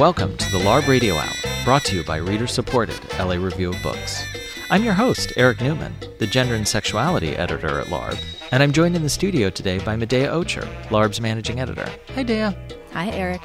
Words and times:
welcome 0.00 0.34
to 0.38 0.50
the 0.50 0.58
LARB 0.58 0.88
Radio 0.88 1.14
Hour, 1.14 1.30
brought 1.62 1.84
to 1.84 1.94
you 1.94 2.02
by 2.02 2.16
reader 2.16 2.46
supported 2.46 2.98
LA 3.18 3.34
Review 3.34 3.68
of 3.68 3.82
Books. 3.82 4.24
I'm 4.70 4.82
your 4.82 4.94
host, 4.94 5.30
Eric 5.36 5.60
Newman, 5.60 5.94
the 6.18 6.26
gender 6.26 6.54
and 6.54 6.66
sexuality 6.66 7.36
editor 7.36 7.80
at 7.80 7.88
LARB, 7.88 8.18
and 8.50 8.62
I'm 8.62 8.72
joined 8.72 8.96
in 8.96 9.02
the 9.02 9.10
studio 9.10 9.50
today 9.50 9.78
by 9.78 9.96
Medaya 9.96 10.28
Ocher, 10.28 10.64
LARB's 10.84 11.20
managing 11.20 11.60
editor. 11.60 11.86
Hi, 12.14 12.22
Dea. 12.22 12.48
Hi, 12.94 13.10
Eric. 13.10 13.42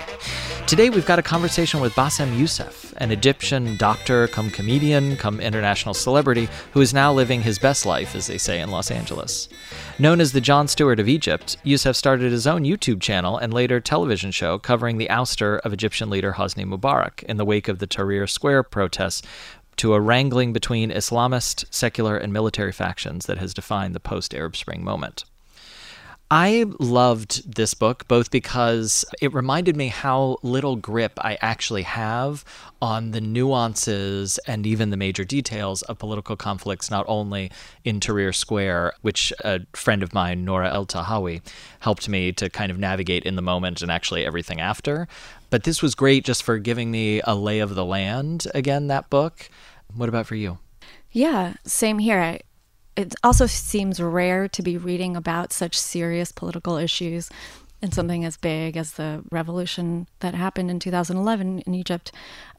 Today 0.65 0.89
we've 0.89 1.05
got 1.05 1.19
a 1.19 1.21
conversation 1.21 1.81
with 1.81 1.91
Bassem 1.91 2.39
Youssef, 2.39 2.84
an 2.97 3.11
Egyptian 3.11 3.77
doctor, 3.77 4.27
come 4.27 4.49
comedian, 4.49 5.17
come 5.17 5.39
international 5.39 5.93
celebrity, 5.93 6.47
who 6.71 6.81
is 6.81 6.93
now 6.93 7.13
living 7.13 7.41
his 7.41 7.59
best 7.59 7.85
life, 7.85 8.15
as 8.15 8.27
they 8.27 8.37
say, 8.37 8.61
in 8.61 8.71
Los 8.71 8.91
Angeles. 8.91 9.49
Known 9.99 10.21
as 10.21 10.31
the 10.31 10.41
Jon 10.41 10.67
Stewart 10.67 10.99
of 10.99 11.07
Egypt, 11.07 11.57
Youssef 11.63 11.95
started 11.95 12.31
his 12.31 12.47
own 12.47 12.63
YouTube 12.63 13.01
channel 13.01 13.37
and 13.37 13.53
later 13.53 13.79
television 13.79 14.31
show 14.31 14.57
covering 14.57 14.97
the 14.97 15.09
ouster 15.09 15.59
of 15.59 15.73
Egyptian 15.73 16.09
leader 16.09 16.33
Hosni 16.33 16.65
Mubarak 16.65 17.23
in 17.23 17.37
the 17.37 17.45
wake 17.45 17.67
of 17.67 17.79
the 17.79 17.87
Tahrir 17.87 18.29
Square 18.29 18.63
protests 18.63 19.21
to 19.77 19.93
a 19.93 19.99
wrangling 19.99 20.53
between 20.53 20.89
Islamist, 20.91 21.65
secular, 21.69 22.17
and 22.17 22.31
military 22.31 22.71
factions 22.71 23.25
that 23.25 23.37
has 23.37 23.53
defined 23.53 23.93
the 23.93 23.99
post 23.99 24.33
Arab 24.33 24.55
Spring 24.55 24.83
moment. 24.83 25.25
I 26.31 26.65
loved 26.79 27.55
this 27.55 27.75
book 27.75 28.07
both 28.07 28.31
because 28.31 29.05
it 29.21 29.31
reminded 29.31 29.75
me 29.75 29.89
how 29.89 30.37
little 30.41 30.75
grip 30.75 31.13
I 31.19 31.37
actually 31.39 31.83
have 31.83 32.43
on 32.81 33.11
the 33.11 33.21
nuances 33.21 34.39
and 34.47 34.65
even 34.65 34.89
the 34.89 34.97
major 34.97 35.23
details 35.23 35.83
of 35.83 35.99
political 35.99 36.35
conflicts, 36.35 36.89
not 36.89 37.05
only 37.07 37.51
in 37.83 37.99
Tahrir 37.99 38.33
Square, 38.33 38.93
which 39.01 39.31
a 39.41 39.61
friend 39.73 40.01
of 40.01 40.15
mine, 40.15 40.43
Nora 40.43 40.73
El 40.73 40.87
Tahawi, 40.87 41.41
helped 41.81 42.09
me 42.09 42.31
to 42.31 42.49
kind 42.49 42.71
of 42.71 42.79
navigate 42.79 43.23
in 43.23 43.35
the 43.35 43.43
moment 43.43 43.83
and 43.83 43.91
actually 43.91 44.25
everything 44.25 44.59
after. 44.59 45.07
But 45.51 45.63
this 45.63 45.83
was 45.83 45.93
great 45.93 46.25
just 46.25 46.41
for 46.41 46.57
giving 46.57 46.89
me 46.89 47.21
a 47.23 47.35
lay 47.35 47.59
of 47.59 47.75
the 47.75 47.85
land 47.85 48.47
again, 48.55 48.87
that 48.87 49.11
book. 49.11 49.47
What 49.93 50.09
about 50.09 50.25
for 50.25 50.35
you? 50.35 50.57
Yeah, 51.11 51.53
same 51.65 51.99
here. 51.99 52.19
I, 52.19 52.41
it 52.95 53.13
also 53.23 53.45
seems 53.45 53.99
rare 53.99 54.47
to 54.47 54.61
be 54.61 54.77
reading 54.77 55.15
about 55.15 55.51
such 55.51 55.77
serious 55.77 56.31
political 56.31 56.77
issues 56.77 57.29
and 57.81 57.93
something 57.93 58.23
as 58.25 58.37
big 58.37 58.77
as 58.77 58.93
the 58.93 59.23
revolution 59.31 60.07
that 60.19 60.33
happened 60.33 60.71
in 60.71 60.79
2011 60.79 61.59
in 61.59 61.73
Egypt 61.73 62.11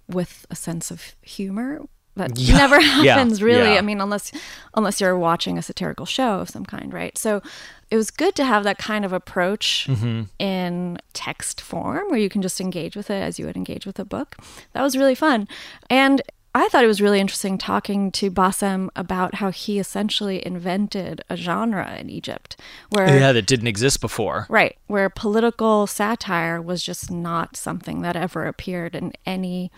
with 0.09 0.47
a 0.51 0.57
sense 0.57 0.91
of 0.91 1.17
humor 1.23 1.81
that 2.17 2.31
yeah. 2.39 2.57
never 2.57 2.81
happens 2.81 3.41
yeah. 3.41 3.47
really 3.47 3.73
yeah. 3.73 3.79
i 3.79 3.83
mean 3.83 4.01
unless 4.01 4.33
unless 4.75 5.01
you're 5.01 5.19
watching 5.19 5.59
a 5.59 5.63
satirical 5.63 6.07
show 6.07 6.41
of 6.41 6.49
some 6.49 6.65
kind 6.65 6.93
right 6.93 7.19
so 7.19 7.43
it 7.91 7.97
was 7.97 8.11
good 8.11 8.35
to 8.35 8.45
have 8.45 8.65
that 8.65 8.79
kind 8.79 9.05
of 9.05 9.13
approach 9.13 9.87
mm-hmm. 9.89 10.23
in 10.39 10.99
text 11.13 11.61
form 11.61 12.09
where 12.09 12.19
you 12.19 12.29
can 12.29 12.43
just 12.43 12.61
engage 12.61 12.97
with 12.97 13.11
it 13.11 13.23
as 13.23 13.39
you 13.39 13.47
would 13.47 13.57
engage 13.57 13.85
with 13.85 13.99
a 13.99 14.05
book 14.05 14.37
that 14.73 14.83
was 14.83 14.97
really 14.97 15.15
fun 15.15 15.47
and 15.91 16.23
I 16.57 16.69
thought 16.69 16.85
it 16.85 16.89
was 16.89 17.03
really 17.03 17.21
interesting 17.21 17.59
talking 17.59 18.11
to 18.13 18.31
Bassem 18.31 18.89
about 18.97 19.37
how 19.37 19.51
he 19.51 19.79
essentially 19.79 20.45
invented 20.45 21.23
a 21.29 21.37
genre 21.37 21.95
in 21.97 22.09
Egypt 22.09 22.57
where 22.89 23.19
Yeah, 23.19 23.33
that 23.33 23.47
didn't 23.47 23.67
exist 23.67 24.01
before. 24.01 24.47
Right, 24.49 24.77
where 24.87 25.11
political 25.11 25.87
satire 25.87 26.63
was 26.63 26.83
just 26.83 27.11
not 27.11 27.57
something 27.57 28.01
that 28.01 28.17
ever 28.17 28.47
appeared 28.47 28.95
in 28.95 29.13
any 29.27 29.71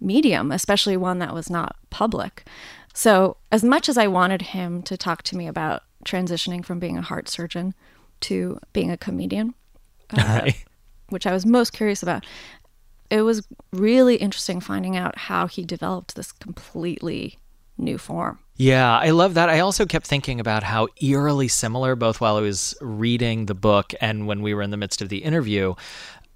medium, 0.00 0.50
especially 0.50 0.96
one 0.96 1.18
that 1.18 1.34
was 1.34 1.50
not 1.50 1.76
public. 1.90 2.44
So, 2.94 3.36
as 3.50 3.62
much 3.62 3.90
as 3.90 3.98
I 3.98 4.06
wanted 4.06 4.40
him 4.40 4.82
to 4.84 4.96
talk 4.96 5.22
to 5.24 5.36
me 5.36 5.46
about 5.46 5.82
transitioning 6.06 6.64
from 6.64 6.78
being 6.78 6.96
a 6.96 7.02
heart 7.02 7.28
surgeon 7.28 7.74
to 8.20 8.58
being 8.72 8.90
a 8.90 8.96
comedian, 8.96 9.52
uh, 10.16 10.50
which 11.10 11.26
I 11.26 11.32
was 11.32 11.44
most 11.44 11.74
curious 11.74 12.02
about, 12.02 12.24
it 13.12 13.22
was 13.22 13.46
really 13.72 14.16
interesting 14.16 14.58
finding 14.58 14.96
out 14.96 15.18
how 15.18 15.46
he 15.46 15.64
developed 15.64 16.16
this 16.16 16.32
completely 16.32 17.38
new 17.76 17.98
form. 17.98 18.38
Yeah, 18.56 18.98
I 18.98 19.10
love 19.10 19.34
that. 19.34 19.50
I 19.50 19.60
also 19.60 19.84
kept 19.84 20.06
thinking 20.06 20.40
about 20.40 20.62
how 20.62 20.88
eerily 21.02 21.48
similar, 21.48 21.94
both 21.94 22.22
while 22.22 22.36
I 22.36 22.40
was 22.40 22.74
reading 22.80 23.46
the 23.46 23.54
book 23.54 23.92
and 24.00 24.26
when 24.26 24.40
we 24.40 24.54
were 24.54 24.62
in 24.62 24.70
the 24.70 24.76
midst 24.78 25.02
of 25.02 25.10
the 25.10 25.18
interview, 25.18 25.74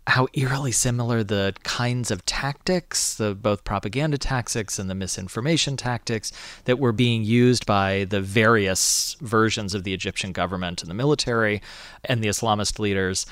how 0.08 0.28
eerily 0.34 0.70
similar 0.70 1.24
the 1.24 1.52
kinds 1.64 2.10
of 2.10 2.24
tactics, 2.24 3.14
the 3.14 3.34
both 3.34 3.64
propaganda 3.64 4.16
tactics 4.16 4.78
and 4.78 4.88
the 4.88 4.94
misinformation 4.94 5.76
tactics 5.76 6.32
that 6.64 6.78
were 6.78 6.92
being 6.92 7.24
used 7.24 7.66
by 7.66 8.04
the 8.04 8.20
various 8.20 9.16
versions 9.20 9.74
of 9.74 9.82
the 9.82 9.92
Egyptian 9.92 10.30
government 10.30 10.80
and 10.80 10.88
the 10.88 10.94
military 10.94 11.60
and 12.04 12.22
the 12.22 12.28
Islamist 12.28 12.78
leaders, 12.78 13.26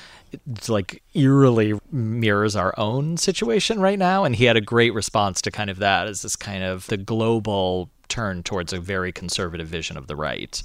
it's 0.51 0.67
like 0.67 1.01
eerily 1.13 1.79
mirrors 1.91 2.57
our 2.57 2.73
own 2.77 3.15
situation 3.15 3.79
right 3.79 3.99
now. 3.99 4.25
And 4.25 4.35
he 4.35 4.43
had 4.43 4.57
a 4.57 4.61
great 4.61 4.93
response 4.93 5.41
to 5.43 5.51
kind 5.51 5.69
of 5.69 5.77
that 5.77 6.07
as 6.07 6.23
this 6.23 6.35
kind 6.35 6.63
of 6.63 6.87
the 6.87 6.97
global 6.97 7.89
turn 8.09 8.43
towards 8.43 8.73
a 8.73 8.79
very 8.79 9.13
conservative 9.13 9.67
vision 9.67 9.95
of 9.95 10.07
the 10.07 10.15
right. 10.15 10.61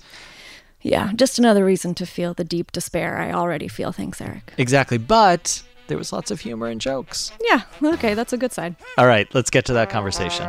Yeah, 0.83 1.13
just 1.15 1.39
another 1.39 1.65
reason 1.65 1.95
to 1.97 2.07
feel 2.07 2.35
the 2.35 2.45
deep 2.45 2.73
despair 2.73 3.19
I 3.19 3.33
already 3.33 3.69
feel. 3.69 3.93
Thanks, 3.93 4.21
Eric. 4.21 4.55
Exactly. 4.57 4.99
But 4.99 5.63
there 5.91 5.99
was 5.99 6.13
lots 6.13 6.31
of 6.31 6.41
humor 6.41 6.69
and 6.69 6.81
jokes. 6.81 7.33
Yeah, 7.45 7.63
okay, 7.83 8.15
that's 8.15 8.33
a 8.33 8.39
good 8.39 8.53
side. 8.53 8.77
All 8.97 9.07
right, 9.07 9.29
let's 9.35 9.51
get 9.51 9.67
to 9.67 9.73
that 9.75 9.91
conversation. 9.91 10.47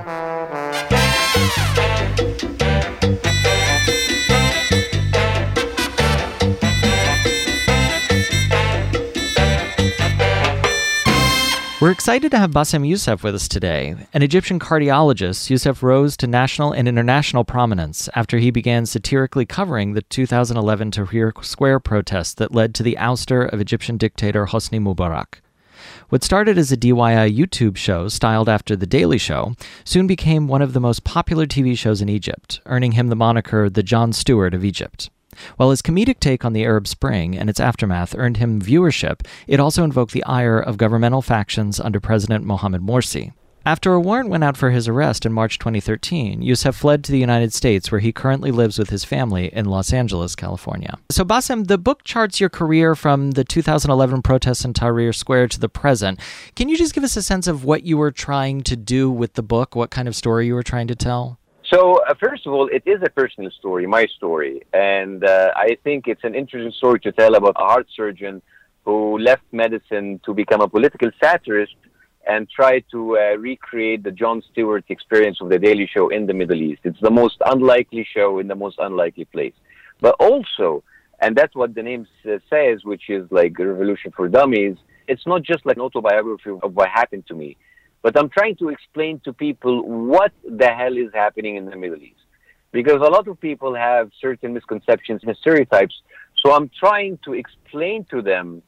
We're 11.92 11.96
excited 11.96 12.32
to 12.32 12.38
have 12.38 12.52
Bassem 12.52 12.88
Youssef 12.88 13.22
with 13.22 13.36
us 13.36 13.50
today. 13.50 13.98
An 14.14 14.22
Egyptian 14.22 14.60
cardiologist, 14.60 15.50
Youssef 15.50 15.84
rose 15.84 16.16
to 16.16 16.26
national 16.26 16.72
and 16.72 16.88
international 16.88 17.44
prominence 17.44 18.08
after 18.16 18.38
he 18.38 18.50
began 18.50 18.86
satirically 18.86 19.46
covering 19.46 19.92
the 19.92 20.02
2011 20.04 20.92
Tahrir 20.92 21.44
Square 21.44 21.82
protests 21.82 22.34
that 22.36 22.56
led 22.56 22.74
to 22.76 22.82
the 22.84 22.96
ouster 22.98 23.52
of 23.52 23.60
Egyptian 23.60 23.98
dictator 23.98 24.46
Hosni 24.46 24.80
Mubarak. 24.80 25.42
What 26.08 26.24
started 26.24 26.58
as 26.58 26.72
a 26.72 26.78
DIY 26.78 27.36
YouTube 27.38 27.76
show 27.76 28.08
styled 28.08 28.48
after 28.48 28.78
The 28.78 28.88
Daily 28.88 29.18
Show 29.18 29.56
soon 29.84 30.08
became 30.08 30.48
one 30.48 30.62
of 30.62 30.72
the 30.72 30.80
most 30.80 31.04
popular 31.04 31.46
TV 31.46 31.78
shows 31.78 32.02
in 32.02 32.08
Egypt, 32.08 32.62
earning 32.68 32.94
him 32.94 33.10
the 33.10 33.18
moniker 33.18 33.70
the 33.70 33.84
Jon 33.84 34.14
Stewart 34.14 34.54
of 34.54 34.64
Egypt. 34.64 35.10
While 35.58 35.70
his 35.70 35.82
comedic 35.82 36.20
take 36.20 36.46
on 36.46 36.54
the 36.54 36.64
Arab 36.64 36.88
Spring 36.88 37.38
and 37.38 37.50
its 37.50 37.60
aftermath 37.60 38.16
earned 38.18 38.38
him 38.38 38.62
viewership, 38.62 39.26
it 39.48 39.60
also 39.60 39.84
invoked 39.84 40.14
the 40.14 40.24
ire 40.24 40.60
of 40.60 40.78
governmental 40.78 41.22
factions 41.22 41.80
under 41.80 42.00
President 42.00 42.46
Mohamed 42.46 42.82
Morsi. 42.82 43.34
After 43.64 43.94
a 43.94 44.00
warrant 44.00 44.30
went 44.30 44.44
out 44.44 44.58
for 44.58 44.72
his 44.72 44.88
arrest 44.88 45.24
in 45.24 45.34
March 45.34 45.60
2013, 45.60 46.42
Youssef 46.42 46.76
fled 46.76 47.04
to 47.04 47.12
the 47.12 47.20
United 47.20 47.54
States, 47.54 47.92
where 47.92 48.02
he 48.02 48.12
currently 48.12 48.50
lives 48.50 48.80
with 48.80 48.90
his 48.90 49.04
family 49.04 49.54
in 49.54 49.66
Los 49.66 49.94
Angeles, 49.94 50.36
California. 50.36 50.98
So, 51.12 51.24
Bassem, 51.24 51.68
the 51.68 51.78
book 51.78 52.04
charts 52.04 52.40
your 52.40 52.50
career 52.50 52.96
from 52.96 53.32
the 53.32 53.44
2011 53.44 54.24
protests 54.24 54.66
in 54.66 54.74
Tahrir 54.74 55.14
Square 55.14 55.50
to 55.50 55.60
the 55.60 55.70
present. 55.70 56.20
Can 56.56 56.70
you 56.70 56.78
just 56.78 56.96
give 56.96 57.04
us 57.04 57.16
a 57.16 57.22
sense 57.22 57.46
of 57.46 57.64
what 57.64 57.84
you 57.84 57.98
were 57.98 58.12
trying 58.12 58.64
to 58.64 58.76
do 58.76 59.12
with 59.12 59.34
the 59.34 59.44
book? 59.44 59.76
What 59.76 59.92
kind 59.92 60.08
of 60.08 60.16
story 60.16 60.48
you 60.48 60.56
were 60.56 60.64
trying 60.64 60.88
to 60.88 60.96
tell? 60.96 61.38
So, 61.74 62.04
uh, 62.04 62.16
first 62.20 62.46
of 62.46 62.52
all, 62.52 62.68
it 62.68 62.84
is 62.86 63.00
a 63.02 63.10
personal 63.10 63.50
story, 63.52 63.88
my 63.88 64.06
story. 64.18 64.62
And 64.74 65.24
uh, 65.24 65.52
I 65.56 65.78
think 65.86 66.08
it's 66.08 66.24
an 66.26 66.36
interesting 66.36 66.74
story 66.74 67.00
to 67.02 67.14
tell 67.14 67.36
about 67.36 67.56
a 67.58 67.64
heart 67.64 67.88
surgeon 67.96 68.42
who 68.84 69.18
left 69.20 69.44
medicine 69.54 70.20
to 70.26 70.34
become 70.34 70.60
a 70.60 70.68
political 70.68 71.10
satirist 71.24 71.76
and 72.28 72.50
try 72.50 72.80
to 72.92 73.18
uh, 73.18 73.38
recreate 73.38 74.04
the 74.04 74.12
Jon 74.12 74.44
Stewart 74.52 74.84
experience 74.90 75.40
of 75.40 75.48
the 75.48 75.58
Daily 75.58 75.88
Show 75.88 76.10
in 76.10 76.26
the 76.26 76.34
Middle 76.34 76.62
East. 76.62 76.82
It's 76.84 77.00
the 77.00 77.10
most 77.10 77.38
unlikely 77.46 78.06
show 78.14 78.40
in 78.40 78.48
the 78.50 78.56
most 78.56 78.78
unlikely 78.80 79.26
place. 79.26 79.54
But 80.02 80.16
also, 80.20 80.84
and 81.22 81.38
that's 81.38 81.56
what 81.56 81.74
the 81.74 81.84
name 81.84 82.06
says, 82.50 82.84
which 82.84 83.10
is 83.10 83.32
like 83.32 83.58
revolution 83.58 84.12
for 84.12 84.28
dummies, 84.28 84.76
it's 85.08 85.26
not 85.26 85.44
just 85.44 85.66
like 85.66 85.78
an 85.78 85.84
autobiography 85.84 86.52
of 86.62 86.76
what 86.76 86.90
happened 86.90 87.28
to 87.28 87.34
me 87.34 87.56
but 88.02 88.18
I'm 88.18 88.30
trying 88.30 88.56
to 88.58 88.70
explain 88.70 89.20
to 89.26 89.34
people 89.34 89.84
what 89.84 90.32
the 90.48 90.68
hell 90.68 90.98
is 90.98 91.12
happening 91.14 91.56
in 91.56 91.66
the 91.66 91.76
Middle 91.76 92.02
East. 92.02 92.16
Because 92.72 92.96
a 92.96 93.12
lot 93.18 93.28
of 93.28 93.40
people 93.40 93.76
have 93.76 94.12
certain 94.20 94.54
misconceptions 94.54 95.22
and 95.24 95.36
stereotypes. 95.38 96.02
So 96.44 96.54
I'm 96.54 96.70
trying 96.80 97.20
to 97.26 97.34
explain 97.34 98.06
to 98.12 98.22
them 98.22 98.64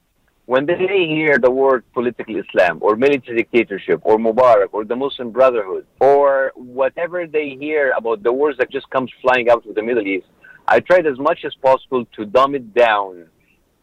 when 0.45 0.65
they 0.65 0.75
hear 1.07 1.37
the 1.39 1.49
word 1.49 1.85
political 1.93 2.35
Islam 2.35 2.79
or 2.81 2.95
military 2.97 3.37
dictatorship 3.37 4.01
or 4.03 4.17
Mubarak 4.17 4.69
or 4.73 4.83
the 4.83 4.95
Muslim 4.95 5.31
Brotherhood 5.31 5.85
or 6.01 6.51
whatever 6.55 7.25
they 7.25 7.55
hear 7.59 7.93
about 7.97 8.23
the 8.23 8.33
words 8.33 8.57
that 8.57 8.69
just 8.69 8.89
comes 8.89 9.09
flying 9.21 9.49
out 9.49 9.65
of 9.65 9.73
the 9.73 9.81
Middle 9.81 10.05
East, 10.05 10.27
I 10.67 10.81
tried 10.81 11.07
as 11.07 11.17
much 11.17 11.45
as 11.45 11.55
possible 11.55 12.05
to 12.17 12.25
dumb 12.25 12.55
it 12.55 12.73
down 12.73 13.27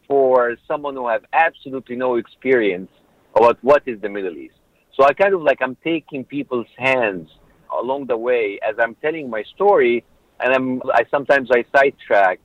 for 0.07 0.55
someone 0.67 0.95
who 0.95 1.07
have 1.07 1.25
absolutely 1.33 1.95
no 1.95 2.15
experience 2.15 2.91
about 3.35 3.57
what 3.61 3.81
is 3.87 3.99
the 4.01 4.09
Middle 4.09 4.37
East. 4.37 4.55
So 4.95 5.03
I 5.05 5.13
kind 5.13 5.33
of 5.33 5.41
like 5.41 5.59
I'm 5.61 5.77
taking 5.83 6.23
people's 6.25 6.67
hands 6.77 7.29
along 7.73 8.07
the 8.07 8.17
way 8.17 8.59
as 8.67 8.75
I'm 8.79 8.95
telling 8.95 9.29
my 9.29 9.43
story, 9.55 10.03
and 10.39 10.53
I'm 10.53 10.81
I 10.93 11.05
sometimes 11.09 11.49
I 11.51 11.63
sidetrack 11.75 12.39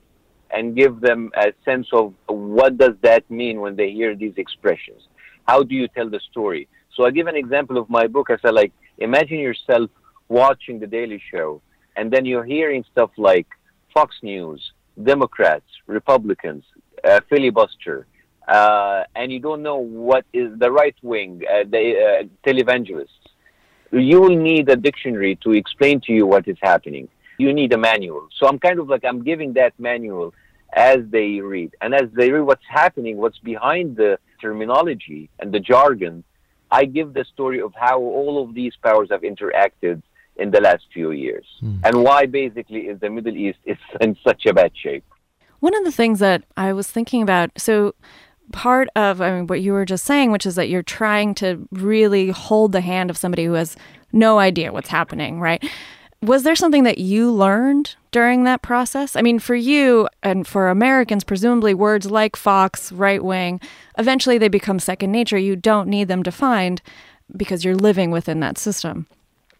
and 0.49 0.75
give 0.75 1.01
them 1.01 1.31
a 1.35 1.51
sense 1.65 1.87
of 1.91 2.13
what 2.27 2.77
does 2.77 2.95
that 3.03 3.29
mean 3.29 3.59
when 3.59 3.75
they 3.75 3.91
hear 3.91 4.15
these 4.15 4.33
expressions. 4.37 5.01
How 5.47 5.63
do 5.63 5.75
you 5.75 5.87
tell 5.89 6.09
the 6.09 6.21
story? 6.31 6.67
So 6.95 7.05
I 7.05 7.11
give 7.11 7.27
an 7.27 7.35
example 7.35 7.77
of 7.77 7.89
my 7.89 8.07
book. 8.07 8.29
I 8.29 8.37
said, 8.41 8.53
like, 8.53 8.73
imagine 8.97 9.39
yourself 9.39 9.89
watching 10.29 10.79
The 10.79 10.87
Daily 10.87 11.21
Show, 11.31 11.61
and 11.95 12.11
then 12.11 12.25
you're 12.25 12.43
hearing 12.45 12.83
stuff 12.91 13.11
like 13.17 13.47
Fox 13.93 14.15
News, 14.23 14.71
Democrats, 15.01 15.69
Republicans, 15.85 16.63
uh, 17.03 17.19
filibuster, 17.29 18.07
uh, 18.47 19.03
and 19.15 19.31
you 19.31 19.39
don't 19.39 19.61
know 19.61 19.77
what 19.77 20.25
is 20.33 20.57
the 20.57 20.71
right 20.71 20.95
wing, 21.01 21.41
uh, 21.51 21.63
the 21.69 22.21
uh, 22.21 22.47
televangelists. 22.47 23.07
You 23.91 24.21
will 24.21 24.35
need 24.35 24.69
a 24.69 24.75
dictionary 24.75 25.37
to 25.43 25.51
explain 25.51 26.01
to 26.01 26.11
you 26.11 26.25
what 26.25 26.47
is 26.47 26.57
happening. 26.61 27.07
You 27.37 27.53
need 27.53 27.73
a 27.73 27.77
manual. 27.77 28.27
So 28.37 28.47
I'm 28.47 28.59
kind 28.59 28.79
of 28.79 28.89
like 28.89 29.05
I'm 29.05 29.23
giving 29.23 29.53
that 29.53 29.73
manual 29.79 30.33
as 30.73 30.99
they 31.09 31.39
read, 31.39 31.75
and 31.81 31.93
as 31.93 32.09
they 32.13 32.29
read 32.31 32.41
what's 32.41 32.65
happening, 32.67 33.17
what's 33.17 33.39
behind 33.39 33.95
the 33.95 34.19
terminology 34.41 35.29
and 35.39 35.53
the 35.53 35.59
jargon. 35.59 36.23
I 36.69 36.83
give 36.83 37.13
the 37.13 37.23
story 37.23 37.61
of 37.61 37.73
how 37.75 37.99
all 37.99 38.43
of 38.43 38.53
these 38.53 38.73
powers 38.83 39.07
have 39.09 39.21
interacted 39.21 40.01
in 40.35 40.51
the 40.51 40.59
last 40.59 40.83
few 40.93 41.11
years, 41.11 41.45
mm. 41.63 41.79
and 41.85 42.03
why 42.03 42.25
basically 42.25 42.81
is 42.87 42.99
the 42.99 43.09
Middle 43.09 43.35
East 43.35 43.59
is 43.65 43.77
in 44.01 44.17
such 44.25 44.45
a 44.45 44.53
bad 44.53 44.71
shape. 44.75 45.05
One 45.59 45.75
of 45.75 45.83
the 45.85 45.91
things 45.91 46.19
that 46.19 46.43
I 46.55 46.73
was 46.73 46.87
thinking 46.87 47.21
about, 47.23 47.49
so 47.57 47.95
part 48.51 48.89
of 48.95 49.21
I 49.21 49.31
mean, 49.31 49.47
what 49.47 49.61
you 49.61 49.73
were 49.73 49.85
just 49.85 50.05
saying, 50.05 50.31
which 50.31 50.45
is 50.45 50.55
that 50.55 50.69
you're 50.69 50.83
trying 50.83 51.35
to 51.35 51.67
really 51.71 52.29
hold 52.29 52.71
the 52.71 52.81
hand 52.81 53.09
of 53.09 53.17
somebody 53.17 53.45
who 53.45 53.53
has 53.53 53.75
no 54.11 54.39
idea 54.39 54.71
what's 54.71 54.89
happening, 54.89 55.39
right? 55.39 55.63
Was 56.21 56.43
there 56.43 56.55
something 56.55 56.83
that 56.83 56.97
you 56.97 57.31
learned 57.31 57.95
during 58.11 58.43
that 58.43 58.63
process? 58.63 59.15
I 59.15 59.21
mean, 59.21 59.37
for 59.37 59.53
you 59.53 60.07
and 60.23 60.47
for 60.47 60.69
Americans, 60.69 61.23
presumably 61.23 61.75
words 61.75 62.09
like 62.09 62.35
Fox, 62.35 62.91
right 62.91 63.23
wing, 63.23 63.61
eventually 63.99 64.39
they 64.39 64.47
become 64.47 64.79
second 64.79 65.11
nature. 65.11 65.37
You 65.37 65.55
don't 65.55 65.87
need 65.87 66.07
them 66.07 66.23
defined 66.23 66.81
because 67.35 67.63
you're 67.63 67.75
living 67.75 68.09
within 68.09 68.39
that 68.39 68.57
system. 68.57 69.05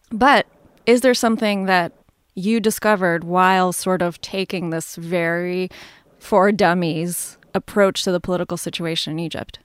But 0.09 0.47
is 0.87 1.01
there 1.01 1.13
something 1.13 1.65
that 1.65 1.91
you 2.33 2.59
discovered 2.59 3.23
while 3.23 3.71
sort 3.73 4.01
of 4.01 4.19
taking 4.21 4.69
this 4.69 4.95
very 4.95 5.69
for 6.17 6.51
dummies 6.51 7.37
approach 7.57 8.03
to 8.03 8.11
the 8.11 8.21
political 8.21 8.57
situation 8.57 9.13
in 9.13 9.19
Egypt? 9.19 9.59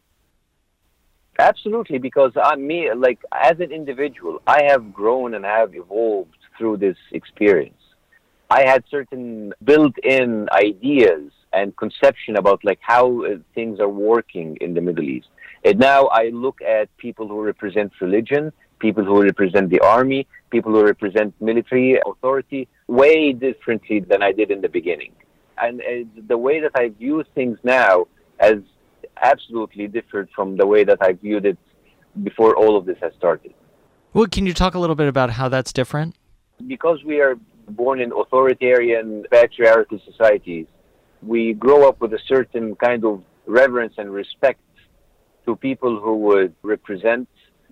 Absolutely, 1.39 1.99
because 1.99 2.33
I 2.37 2.57
me 2.57 2.79
like 3.07 3.21
as 3.33 3.59
an 3.61 3.71
individual, 3.73 4.43
I 4.47 4.65
have 4.71 4.93
grown 4.93 5.35
and 5.35 5.47
I 5.47 5.59
have 5.59 5.75
evolved 5.75 6.37
through 6.57 6.77
this 6.79 6.99
experience. 7.13 7.83
I 8.51 8.63
had 8.73 8.85
certain 8.91 9.55
built-in 9.65 10.49
ideas 10.53 11.31
and 11.55 11.77
conception 11.77 12.37
about 12.37 12.63
like 12.65 12.81
how 12.83 13.25
uh, 13.25 13.37
things 13.55 13.81
are 13.81 13.89
working 13.89 14.59
in 14.61 14.75
the 14.75 14.83
Middle 14.83 15.05
East. 15.05 15.29
And 15.65 15.79
now 15.79 16.07
I 16.07 16.25
look 16.29 16.61
at 16.61 16.95
people 16.99 17.27
who 17.29 17.41
represent 17.41 17.93
religion, 18.01 18.53
people 18.79 19.05
who 19.05 19.23
represent 19.23 19.71
the 19.71 19.81
army, 19.81 20.27
people 20.51 20.73
who 20.73 20.85
represent 20.85 21.35
military 21.41 21.99
authority 22.07 22.69
way 22.89 23.33
differently 23.33 24.01
than 24.01 24.23
I 24.23 24.33
did 24.33 24.51
in 24.51 24.61
the 24.61 24.69
beginning. 24.69 25.13
And 25.67 25.81
the 26.27 26.39
way 26.39 26.61
that 26.61 26.73
I 26.75 26.89
view 26.89 27.25
things 27.35 27.59
now 27.63 28.07
has 28.39 28.59
absolutely 29.21 29.87
differed 29.89 30.29
from 30.35 30.57
the 30.57 30.67
way 30.67 30.85
that 30.85 30.99
I 31.01 31.13
viewed 31.13 31.47
it 31.47 31.59
before 32.23 32.57
all 32.57 32.77
of 32.77 32.85
this 32.85 32.99
has 33.01 33.13
started. 33.17 33.55
Well, 34.13 34.27
can 34.27 34.45
you 34.45 34.53
talk 34.53 34.75
a 34.75 34.79
little 34.79 34.97
bit 34.97 35.09
about 35.09 35.31
how 35.31 35.49
that's 35.49 35.73
different? 35.73 36.17
because 36.67 37.03
we 37.05 37.21
are 37.21 37.37
born 37.69 38.01
in 38.01 38.13
authoritarian 38.13 39.25
patriarchal 39.31 40.01
societies, 40.05 40.67
we 41.23 41.53
grow 41.55 41.89
up 41.89 42.01
with 42.01 42.13
a 42.13 42.19
certain 42.27 42.75
kind 42.77 43.05
of 43.05 43.23
reverence 43.47 43.95
and 43.99 44.11
respect 44.13 44.61
to 45.47 45.57
people 45.57 46.01
who 46.01 46.17
would 46.17 46.55
represent 46.63 47.29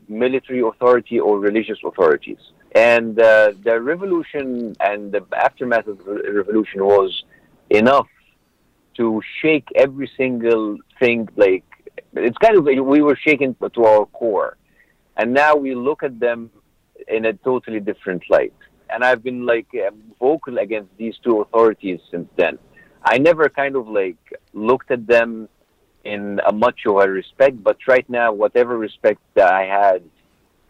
military 0.09 0.61
authority 0.61 1.19
or 1.21 1.39
religious 1.39 1.79
authorities. 1.85 2.39
And 2.75 3.21
uh, 3.21 3.53
the 3.65 3.81
revolution 3.81 4.77
and 4.81 5.13
the 5.13 5.25
aftermath 5.37 5.87
of 5.87 6.05
the 6.05 6.33
revolution 6.33 6.85
was 6.85 7.25
enough 7.71 8.09
to 8.97 9.23
shake 9.41 9.69
every 9.75 10.11
single 10.17 10.79
thing. 10.99 11.29
Like 11.37 11.65
it's 12.13 12.39
kind 12.39 12.57
of 12.59 12.65
we 12.65 13.03
were 13.03 13.17
shaken 13.17 13.55
to 13.75 13.85
our 13.85 14.07
core, 14.07 14.57
and 15.17 15.33
now 15.33 15.57
we 15.57 15.75
look 15.75 16.03
at 16.03 16.19
them 16.21 16.51
in 17.09 17.25
a 17.25 17.33
totally 17.33 17.81
different 17.81 18.23
light 18.29 18.53
and 18.93 19.05
I've 19.05 19.23
been 19.23 19.47
like 19.47 19.69
um, 19.87 20.03
vocal 20.19 20.59
against 20.59 20.97
these 20.97 21.17
two 21.23 21.41
authorities 21.41 22.01
since 22.11 22.29
then. 22.37 22.59
I 23.03 23.19
never 23.19 23.49
kind 23.49 23.77
of 23.77 23.89
like 23.89 24.19
looked 24.53 24.91
at 24.91 25.07
them 25.07 25.49
in 26.05 26.41
a 26.47 26.53
much 26.53 26.81
of 26.87 26.97
a 26.97 27.09
respect, 27.09 27.63
but 27.63 27.77
right 27.87 28.09
now, 28.09 28.33
whatever 28.33 28.77
respect 28.77 29.21
that 29.35 29.53
I 29.53 29.65
had 29.65 30.03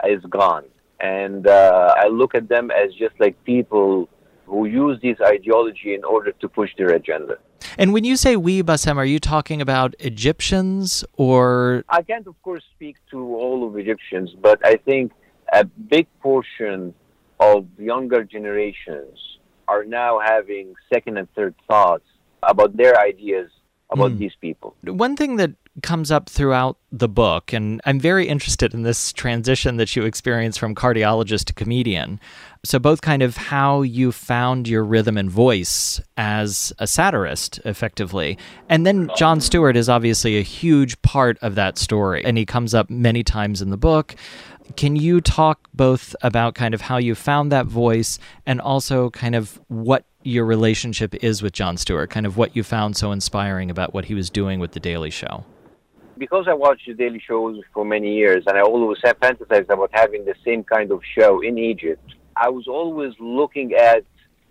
is 0.08 0.22
gone, 0.26 0.64
and 1.00 1.46
uh, 1.46 1.94
I 1.96 2.08
look 2.08 2.34
at 2.34 2.48
them 2.48 2.70
as 2.70 2.92
just 2.94 3.18
like 3.18 3.42
people 3.44 4.08
who 4.50 4.66
use 4.66 4.98
this 5.00 5.18
ideology 5.24 5.94
in 5.94 6.04
order 6.04 6.32
to 6.32 6.48
push 6.48 6.70
their 6.76 6.90
agenda. 6.90 7.36
And 7.78 7.92
when 7.92 8.04
you 8.04 8.16
say 8.16 8.36
we, 8.36 8.62
Bassem, 8.62 8.96
are 8.96 9.04
you 9.04 9.20
talking 9.20 9.60
about 9.62 9.94
Egyptians 10.00 11.04
or? 11.16 11.84
I 11.88 12.02
can't, 12.02 12.26
of 12.26 12.40
course, 12.42 12.64
speak 12.74 12.96
to 13.12 13.18
all 13.42 13.66
of 13.66 13.78
Egyptians, 13.78 14.34
but 14.46 14.58
I 14.64 14.76
think 14.76 15.12
a 15.52 15.64
big 15.64 16.06
portion 16.20 16.94
of 17.38 17.66
younger 17.78 18.24
generations 18.24 19.16
are 19.68 19.84
now 19.84 20.18
having 20.18 20.74
second 20.92 21.16
and 21.16 21.28
third 21.34 21.54
thoughts 21.68 22.08
about 22.42 22.76
their 22.76 22.98
ideas 22.98 23.50
about 23.90 24.12
mm. 24.12 24.18
these 24.18 24.34
people. 24.40 24.74
One 24.84 25.16
thing 25.16 25.36
that 25.36 25.52
comes 25.82 26.10
up 26.10 26.28
throughout 26.28 26.76
the 26.92 27.08
book, 27.08 27.52
and 27.52 27.80
I'm 27.84 28.00
very 28.00 28.28
interested 28.28 28.74
in 28.74 28.82
this 28.82 29.12
transition 29.12 29.76
that 29.76 29.94
you 29.96 30.04
experience 30.04 30.56
from 30.56 30.74
cardiologist 30.74 31.44
to 31.46 31.52
comedian. 31.52 32.20
So, 32.64 32.78
both 32.78 33.00
kind 33.00 33.22
of 33.22 33.36
how 33.36 33.82
you 33.82 34.12
found 34.12 34.68
your 34.68 34.84
rhythm 34.84 35.16
and 35.16 35.30
voice 35.30 36.00
as 36.16 36.72
a 36.78 36.86
satirist, 36.86 37.58
effectively. 37.64 38.36
And 38.68 38.86
then 38.86 39.10
Jon 39.16 39.40
Stewart 39.40 39.76
is 39.76 39.88
obviously 39.88 40.38
a 40.38 40.42
huge 40.42 41.00
part 41.02 41.38
of 41.40 41.54
that 41.54 41.78
story, 41.78 42.24
and 42.24 42.36
he 42.36 42.44
comes 42.44 42.74
up 42.74 42.90
many 42.90 43.22
times 43.22 43.62
in 43.62 43.70
the 43.70 43.76
book. 43.76 44.14
Can 44.76 44.94
you 44.94 45.20
talk 45.20 45.68
both 45.74 46.14
about 46.22 46.54
kind 46.54 46.74
of 46.74 46.82
how 46.82 46.98
you 46.98 47.14
found 47.14 47.50
that 47.50 47.66
voice 47.66 48.18
and 48.46 48.60
also 48.60 49.10
kind 49.10 49.34
of 49.34 49.60
what 49.66 50.04
your 50.22 50.44
relationship 50.44 51.14
is 51.22 51.42
with 51.42 51.52
Jon 51.52 51.76
Stewart, 51.76 52.10
kind 52.10 52.26
of 52.26 52.36
what 52.36 52.54
you 52.54 52.62
found 52.62 52.96
so 52.96 53.12
inspiring 53.12 53.70
about 53.70 53.94
what 53.94 54.06
he 54.06 54.14
was 54.14 54.28
doing 54.30 54.60
with 54.60 54.72
The 54.72 54.80
Daily 54.80 55.10
Show? 55.10 55.44
Because 56.18 56.46
I 56.48 56.54
watched 56.54 56.86
The 56.86 56.94
Daily 56.94 57.20
Shows 57.20 57.60
for 57.72 57.84
many 57.84 58.14
years 58.14 58.44
and 58.46 58.58
I 58.58 58.60
always 58.60 58.98
have 59.04 59.18
fantasized 59.20 59.70
about 59.70 59.90
having 59.92 60.24
the 60.24 60.34
same 60.44 60.62
kind 60.64 60.90
of 60.92 61.00
show 61.16 61.40
in 61.40 61.56
Egypt, 61.56 62.14
I 62.36 62.50
was 62.50 62.68
always 62.68 63.14
looking 63.18 63.72
at 63.74 64.04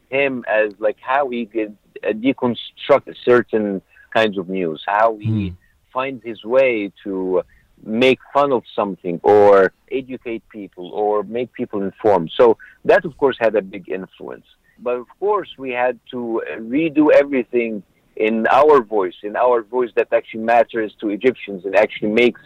him 0.09 0.43
as 0.47 0.73
like 0.79 0.97
how 0.99 1.29
he 1.29 1.45
could 1.45 1.77
uh, 2.03 2.09
deconstruct 2.09 3.13
certain 3.23 3.81
kinds 4.13 4.37
of 4.37 4.49
news, 4.49 4.83
how 4.87 5.17
he 5.17 5.29
mm. 5.29 5.55
finds 5.93 6.23
his 6.23 6.43
way 6.43 6.91
to 7.03 7.43
make 7.83 8.19
fun 8.33 8.51
of 8.51 8.63
something 8.75 9.19
or 9.23 9.71
educate 9.91 10.43
people 10.49 10.89
or 10.91 11.23
make 11.23 11.53
people 11.53 11.83
informed. 11.83 12.31
So 12.35 12.57
that, 12.85 13.05
of 13.05 13.17
course, 13.17 13.37
had 13.39 13.55
a 13.55 13.61
big 13.61 13.87
influence. 13.89 14.45
But 14.81 14.95
of 14.95 15.07
course, 15.19 15.49
we 15.57 15.71
had 15.71 15.99
to 16.11 16.41
redo 16.57 17.09
everything 17.13 17.83
in 18.15 18.47
our 18.47 18.81
voice, 18.81 19.15
in 19.23 19.35
our 19.35 19.61
voice 19.61 19.91
that 19.95 20.11
actually 20.11 20.43
matters 20.43 20.93
to 20.99 21.09
Egyptians 21.09 21.65
and 21.65 21.75
actually 21.75 22.09
makes 22.09 22.41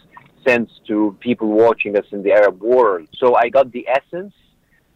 sense 0.47 0.69
to 0.87 1.17
people 1.19 1.47
watching 1.47 1.97
us 1.97 2.05
in 2.11 2.21
the 2.21 2.31
Arab 2.31 2.61
world. 2.61 3.07
So 3.17 3.35
I 3.35 3.49
got 3.49 3.71
the 3.71 3.87
essence, 3.87 4.33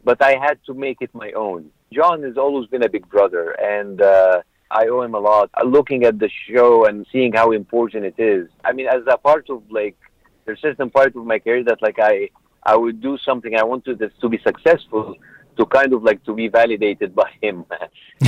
but 0.04 0.22
I 0.22 0.36
had 0.36 0.60
to 0.68 0.74
make 0.74 0.98
it 1.02 1.10
my 1.14 1.32
own. 1.32 1.72
Jon 1.92 2.22
has 2.24 2.38
always 2.38 2.68
been 2.68 2.84
a 2.84 2.90
big 2.90 3.08
brother, 3.10 3.52
and 3.52 4.02
uh, 4.02 4.42
I 4.70 4.88
owe 4.88 5.02
him 5.02 5.16
a 5.16 5.20
lot. 5.20 5.50
Looking 5.66 6.04
at 6.04 6.20
the 6.20 6.30
show 6.48 6.86
and 6.86 7.08
seeing 7.12 7.34
how 7.34 7.52
important 7.52 8.06
it 8.06 8.20
is. 8.20 8.50
I 8.66 8.74
mean, 8.74 8.88
as 8.88 9.04
a 9.10 9.18
part 9.18 9.50
of 9.50 9.64
like 9.72 9.98
there's 10.46 10.62
certain 10.62 10.90
part 10.90 11.16
of 11.16 11.26
my 11.26 11.40
career 11.40 11.64
that 11.66 11.82
like 11.82 11.98
I 12.00 12.30
I 12.64 12.76
would 12.76 13.02
do 13.02 13.18
something 13.18 13.56
I 13.56 13.64
wanted 13.64 14.00
this 14.00 14.12
to 14.22 14.30
be 14.30 14.40
successful 14.40 15.16
to 15.58 15.66
kind 15.66 15.94
of 15.94 16.04
like 16.04 16.24
to 16.26 16.34
be 16.34 16.48
validated 16.48 17.16
by 17.24 17.32
him, 17.42 17.66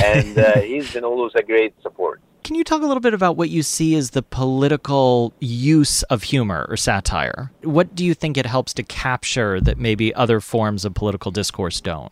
and 0.02 0.38
uh, 0.38 0.58
he's 0.60 0.92
been 0.92 1.04
always 1.04 1.32
a 1.34 1.42
great 1.42 1.74
support. 1.82 2.20
Can 2.42 2.56
you 2.56 2.64
talk 2.64 2.82
a 2.82 2.86
little 2.86 3.00
bit 3.00 3.14
about 3.14 3.36
what 3.36 3.50
you 3.50 3.62
see 3.62 3.94
as 3.94 4.10
the 4.10 4.22
political 4.22 5.32
use 5.40 6.02
of 6.04 6.24
humor 6.24 6.66
or 6.68 6.76
satire? 6.76 7.52
What 7.62 7.94
do 7.94 8.04
you 8.04 8.14
think 8.14 8.36
it 8.36 8.46
helps 8.46 8.72
to 8.74 8.82
capture 8.82 9.60
that 9.60 9.78
maybe 9.78 10.12
other 10.14 10.40
forms 10.40 10.84
of 10.84 10.94
political 10.94 11.30
discourse 11.30 11.80
don't? 11.80 12.10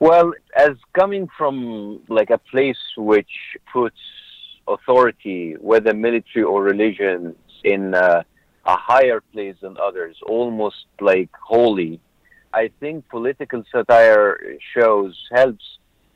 Well, 0.00 0.32
as 0.56 0.70
coming 0.94 1.28
from 1.36 2.00
like 2.08 2.30
a 2.30 2.38
place 2.38 2.78
which 2.96 3.30
puts 3.70 3.98
authority, 4.66 5.56
whether 5.60 5.92
military 5.92 6.42
or 6.42 6.62
religion, 6.62 7.36
in 7.64 7.94
uh, 7.94 8.22
a 8.64 8.76
higher 8.76 9.20
place 9.32 9.56
than 9.60 9.76
others, 9.82 10.16
almost 10.26 10.86
like 11.00 11.30
holy. 11.40 12.00
I 12.52 12.70
think 12.80 13.08
political 13.08 13.62
satire 13.72 14.38
shows 14.74 15.16
helps 15.32 15.64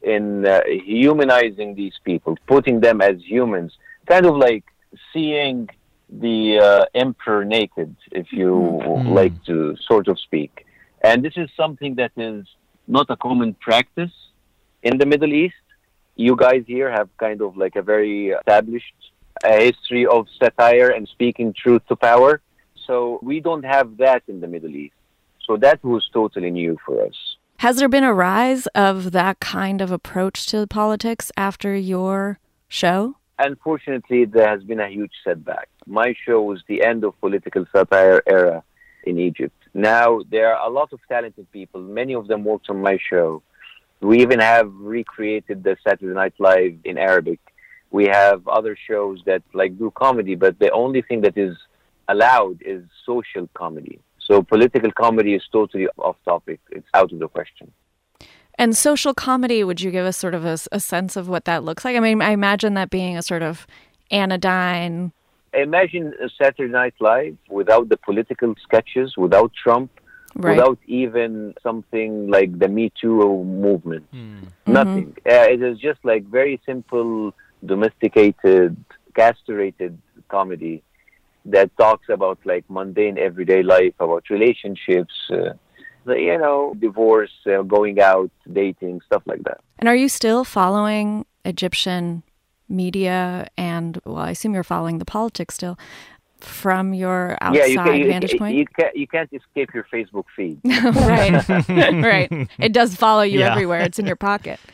in 0.03 0.47
uh, 0.47 0.61
humanizing 0.85 1.75
these 1.75 1.95
people, 2.05 2.37
putting 2.47 2.81
them 2.81 3.01
as 3.01 3.17
humans, 3.25 3.73
kind 4.07 4.27
of 4.27 4.37
like 4.37 4.65
seeing 5.13 5.69
the 6.11 6.59
uh, 6.59 6.85
emperor 6.95 7.45
naked, 7.45 7.97
if 8.13 8.27
you 8.33 8.51
Mm. 8.85 9.15
like 9.21 9.37
to 9.45 9.77
sort 9.91 10.07
of 10.09 10.17
speak. 10.19 10.67
And 11.03 11.25
this 11.25 11.37
is 11.37 11.49
something 11.57 11.95
that 11.97 12.13
is 12.17 12.47
not 12.87 13.07
a 13.09 13.17
common 13.17 13.55
practice 13.55 14.15
in 14.83 14.99
the 14.99 15.07
Middle 15.07 15.33
East. 15.33 15.63
You 16.17 16.37
guys 16.37 16.63
here 16.67 16.91
have 16.91 17.09
kind 17.17 17.41
of 17.41 17.57
like 17.57 17.77
a 17.77 17.83
very 17.83 18.29
established 18.39 18.99
uh, 19.43 19.59
history 19.69 20.05
of 20.07 20.27
satire 20.41 20.91
and 20.91 21.09
speaking 21.09 21.53
truth 21.63 21.83
to 21.89 21.97
power. 21.97 22.41
So 22.87 23.19
we 23.23 23.41
don't 23.41 23.65
have 23.65 23.89
that 24.05 24.23
in 24.29 24.41
the 24.41 24.47
Middle 24.47 24.75
East. 24.85 24.95
So 25.47 25.57
that 25.59 25.83
was 25.85 26.09
totally 26.13 26.51
new 26.51 26.79
for 26.85 27.05
us. 27.05 27.37
Has 27.59 27.77
there 27.77 27.89
been 27.89 28.05
a 28.05 28.15
rise 28.15 28.67
of 28.69 29.13
that 29.13 29.41
kind 29.41 29.81
of 29.81 29.91
approach 29.91 30.47
to 30.47 30.67
politics 30.67 31.31
after 31.37 31.75
your 31.75 32.39
show? 32.69 33.17
Unfortunately, 33.39 34.25
there 34.25 34.49
has 34.49 34.63
been 34.63 34.81
a 34.81 34.89
huge 34.89 35.13
setback. 35.25 35.69
My 35.87 36.15
show 36.25 36.43
was 36.43 36.63
the 36.69 36.83
end 36.85 37.05
of 37.05 37.19
political 37.21 37.65
satire 37.73 38.23
era 38.27 38.63
in 39.05 39.19
Egypt. 39.19 39.57
Now 39.75 40.21
there 40.31 40.55
are 40.55 40.69
a 40.69 40.73
lot 40.73 40.93
of 40.93 41.01
talented 41.09 41.51
people. 41.53 41.81
Many 41.81 42.15
of 42.15 42.29
them 42.29 42.45
worked 42.45 42.71
on 42.71 42.81
my 42.81 42.99
show. 43.11 43.43
We 44.01 44.23
even 44.23 44.39
have 44.39 44.73
recreated 44.75 45.65
the 45.65 45.77
Saturday 45.87 46.15
Night 46.15 46.35
Live 46.39 46.77
in 46.85 46.97
Arabic. 46.99 47.41
We 47.91 48.07
have 48.07 48.47
other 48.47 48.77
shows 48.77 49.21
that 49.27 49.43
like 49.53 49.79
do 49.79 49.91
comedy, 49.91 50.35
but 50.35 50.59
the 50.59 50.71
only 50.71 51.03
thing 51.03 51.23
that 51.23 51.37
is 51.37 51.57
allowed 52.09 52.63
is 52.63 52.83
social 53.07 53.49
comedy. 53.55 54.01
So 54.25 54.43
political 54.43 54.91
comedy 54.93 55.35
is 55.35 55.43
totally 55.53 55.87
off 55.99 56.17
topic. 56.25 56.61
It's 56.71 56.87
out 56.95 57.13
of 57.13 57.19
the 57.19 57.29
question. 57.29 57.71
And 58.57 58.77
social 58.77 59.15
comedy, 59.15 59.65
would 59.65 59.81
you 59.81 59.91
give 59.91 60.07
us 60.07 60.17
sort 60.17 60.35
of 60.35 60.45
a, 60.45 60.57
a 60.73 60.81
sense 60.81 61.17
of 61.17 61.29
what 61.29 61.45
that 61.45 61.65
looks 61.65 61.85
like? 61.85 61.97
I 61.97 62.01
mean, 62.01 62.23
I 62.23 62.31
imagine 62.31 62.75
that 62.75 62.89
being 62.89 63.17
a 63.17 63.23
sort 63.23 63.43
of 63.43 63.67
anodyne. 64.11 65.13
Imagine 65.53 66.15
a 66.23 66.29
Saturday 66.41 66.73
Night 66.73 66.95
Live 67.01 67.37
without 67.49 67.89
the 67.89 67.97
political 67.97 68.55
sketches, 68.63 69.17
without 69.17 69.53
Trump, 69.55 69.91
Right. 70.37 70.57
without 70.57 70.79
even 70.87 71.55
something 71.63 72.29
like 72.29 72.59
the 72.59 72.67
Me 72.67 72.91
Too 73.01 73.45
movement. 73.45 74.05
Hmm. 74.11 74.41
Nothing. 74.67 75.17
Uh, 75.25 75.47
it 75.55 75.63
is 75.63 75.79
just 75.79 76.01
like 76.05 76.25
very 76.25 76.61
simple, 76.67 77.33
domesticated, 77.65 78.77
castrated 79.15 79.97
comedy 80.29 80.83
that 81.47 81.77
talks 81.77 82.09
about 82.09 82.39
like 82.45 82.65
mundane 82.69 83.19
everyday 83.19 83.63
life, 83.63 83.95
about 84.01 84.25
relationships, 84.31 85.13
uh, 85.31 85.51
the, 86.05 86.15
you 86.15 86.39
know, 86.39 86.75
divorce, 86.79 87.33
uh, 87.47 87.63
going 87.63 88.01
out, 88.01 88.31
dating, 88.53 89.01
stuff 89.07 89.23
like 89.27 89.43
that. 89.45 89.61
And 89.79 89.89
are 89.89 89.97
you 89.97 90.09
still 90.09 90.45
following 90.45 91.27
Egyptian 91.45 92.23
media 92.69 93.47
and, 93.57 94.01
well, 94.05 94.17
I 94.17 94.31
assume 94.31 94.55
you're 94.55 94.65
following 94.65 94.99
the 94.99 95.05
politics 95.05 95.55
still 95.55 95.79
from 96.41 96.93
your 96.93 97.39
outside 97.41 97.59
yeah, 97.59 97.67
you, 97.67 97.79
can, 97.79 97.95
you, 97.97 98.07
vantage 98.07 98.39
point? 98.39 98.57
you, 98.57 98.67
can't, 98.79 98.97
you 98.97 99.07
can't 99.07 99.31
escape 99.33 99.73
your 99.73 99.87
Facebook 99.93 100.25
feed. 100.37 100.61
right. 100.65 101.49
right. 101.69 102.49
It 102.59 102.73
does 102.73 102.95
follow 102.95 103.23
you 103.23 103.41
Yeah. 103.41 103.53
everywhere. 103.53 103.81
It's 103.81 103.99
in 103.99 104.07
your 104.07 104.17
pocket. 104.17 104.61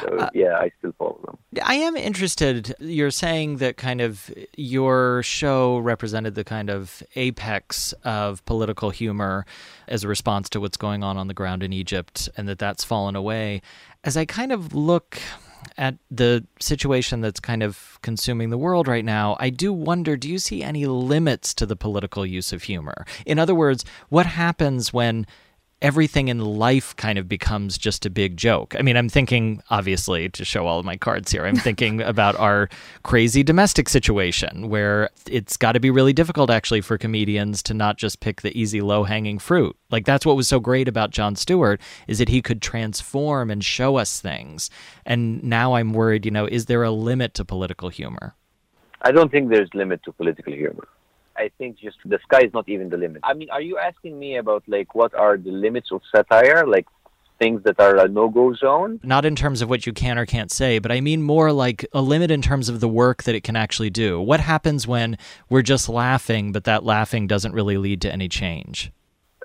So 0.00 0.16
uh, 0.18 0.30
yeah, 0.34 0.56
I 0.56 0.70
still 0.78 0.92
follow 0.98 1.18
them. 1.24 1.38
I 1.64 1.74
am 1.74 1.96
interested. 1.96 2.74
You're 2.78 3.10
saying 3.10 3.56
that 3.56 3.76
kind 3.76 4.00
of 4.00 4.30
your 4.56 5.22
show 5.22 5.78
represented 5.78 6.34
the 6.34 6.44
kind 6.44 6.70
of 6.70 7.02
apex 7.16 7.92
of 8.04 8.44
political 8.44 8.90
humor 8.90 9.46
as 9.88 10.04
a 10.04 10.08
response 10.08 10.48
to 10.50 10.60
what's 10.60 10.76
going 10.76 11.02
on 11.02 11.16
on 11.16 11.28
the 11.28 11.34
ground 11.34 11.62
in 11.62 11.72
Egypt, 11.72 12.28
and 12.36 12.48
that 12.48 12.58
that's 12.58 12.84
fallen 12.84 13.16
away. 13.16 13.62
As 14.04 14.16
I 14.16 14.24
kind 14.24 14.52
of 14.52 14.74
look 14.74 15.18
at 15.76 15.96
the 16.10 16.46
situation 16.60 17.20
that's 17.20 17.40
kind 17.40 17.62
of 17.62 17.98
consuming 18.02 18.50
the 18.50 18.58
world 18.58 18.88
right 18.88 19.04
now, 19.04 19.36
I 19.40 19.50
do 19.50 19.72
wonder 19.72 20.16
do 20.16 20.28
you 20.28 20.38
see 20.38 20.62
any 20.62 20.86
limits 20.86 21.52
to 21.54 21.66
the 21.66 21.76
political 21.76 22.24
use 22.24 22.52
of 22.52 22.62
humor? 22.62 23.04
In 23.26 23.38
other 23.38 23.54
words, 23.54 23.84
what 24.08 24.26
happens 24.26 24.92
when 24.92 25.26
everything 25.82 26.28
in 26.28 26.40
life 26.40 26.94
kind 26.96 27.18
of 27.18 27.28
becomes 27.28 27.78
just 27.78 28.04
a 28.04 28.10
big 28.10 28.36
joke. 28.36 28.74
I 28.78 28.82
mean, 28.82 28.96
I'm 28.96 29.08
thinking, 29.08 29.62
obviously, 29.70 30.28
to 30.30 30.44
show 30.44 30.66
all 30.66 30.78
of 30.78 30.84
my 30.84 30.96
cards 30.96 31.32
here, 31.32 31.46
I'm 31.46 31.56
thinking 31.68 32.02
about 32.02 32.36
our 32.36 32.68
crazy 33.02 33.42
domestic 33.42 33.88
situation 33.88 34.68
where 34.68 35.10
it's 35.26 35.56
got 35.56 35.72
to 35.72 35.80
be 35.80 35.90
really 35.90 36.12
difficult 36.12 36.50
actually 36.50 36.80
for 36.80 36.98
comedians 36.98 37.62
to 37.64 37.74
not 37.74 37.96
just 37.96 38.20
pick 38.20 38.42
the 38.42 38.58
easy 38.58 38.80
low 38.80 39.04
hanging 39.04 39.38
fruit. 39.38 39.76
Like 39.90 40.04
that's 40.04 40.26
what 40.26 40.36
was 40.36 40.48
so 40.48 40.60
great 40.60 40.88
about 40.88 41.10
Jon 41.10 41.36
Stewart 41.36 41.80
is 42.06 42.18
that 42.18 42.28
he 42.28 42.42
could 42.42 42.60
transform 42.60 43.50
and 43.50 43.64
show 43.64 43.96
us 43.96 44.20
things. 44.20 44.70
And 45.06 45.42
now 45.42 45.74
I'm 45.74 45.92
worried, 45.92 46.24
you 46.24 46.30
know, 46.30 46.46
is 46.46 46.66
there 46.66 46.82
a 46.82 46.90
limit 46.90 47.34
to 47.34 47.44
political 47.44 47.88
humor? 47.88 48.34
I 49.02 49.12
don't 49.12 49.30
think 49.30 49.48
there's 49.48 49.70
limit 49.72 50.02
to 50.04 50.12
political 50.12 50.52
humor. 50.52 50.86
I 51.40 51.50
think 51.56 51.78
just 51.78 51.96
the 52.04 52.18
sky 52.26 52.42
is 52.42 52.52
not 52.52 52.68
even 52.68 52.90
the 52.90 52.98
limit. 52.98 53.22
I 53.24 53.32
mean, 53.32 53.48
are 53.50 53.62
you 53.62 53.78
asking 53.78 54.18
me 54.18 54.36
about 54.36 54.62
like 54.66 54.94
what 54.94 55.14
are 55.14 55.36
the 55.38 55.50
limits 55.50 55.90
of 55.90 56.02
satire, 56.14 56.66
like 56.66 56.86
things 57.38 57.62
that 57.64 57.80
are 57.80 57.96
a 57.96 58.08
no-go 58.08 58.52
zone? 58.54 59.00
Not 59.02 59.24
in 59.24 59.34
terms 59.34 59.62
of 59.62 59.70
what 59.70 59.86
you 59.86 59.94
can 59.94 60.18
or 60.18 60.26
can't 60.26 60.52
say, 60.52 60.78
but 60.78 60.92
I 60.92 61.00
mean 61.00 61.22
more 61.22 61.50
like 61.50 61.86
a 61.94 62.02
limit 62.02 62.30
in 62.30 62.42
terms 62.42 62.68
of 62.68 62.80
the 62.80 62.88
work 62.88 63.22
that 63.22 63.34
it 63.34 63.42
can 63.42 63.56
actually 63.56 63.88
do. 63.88 64.20
What 64.20 64.40
happens 64.40 64.86
when 64.86 65.16
we're 65.48 65.62
just 65.62 65.88
laughing, 65.88 66.52
but 66.52 66.64
that 66.64 66.84
laughing 66.84 67.26
doesn't 67.26 67.54
really 67.54 67.78
lead 67.78 68.02
to 68.02 68.12
any 68.12 68.28
change? 68.28 68.92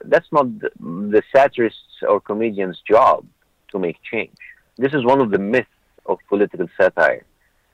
That's 0.03 0.27
not 0.33 0.47
the, 0.59 0.69
the 1.15 1.23
satirist's 1.33 1.79
or 2.07 2.19
comedian's 2.19 2.81
job 2.85 3.25
to 3.71 3.79
make 3.79 3.97
change. 4.11 4.37
This 4.77 4.93
is 4.93 5.05
one 5.05 5.21
of 5.21 5.31
the 5.31 5.39
myths 5.39 5.69
of 6.07 6.19
political 6.27 6.67
satire. 6.77 7.25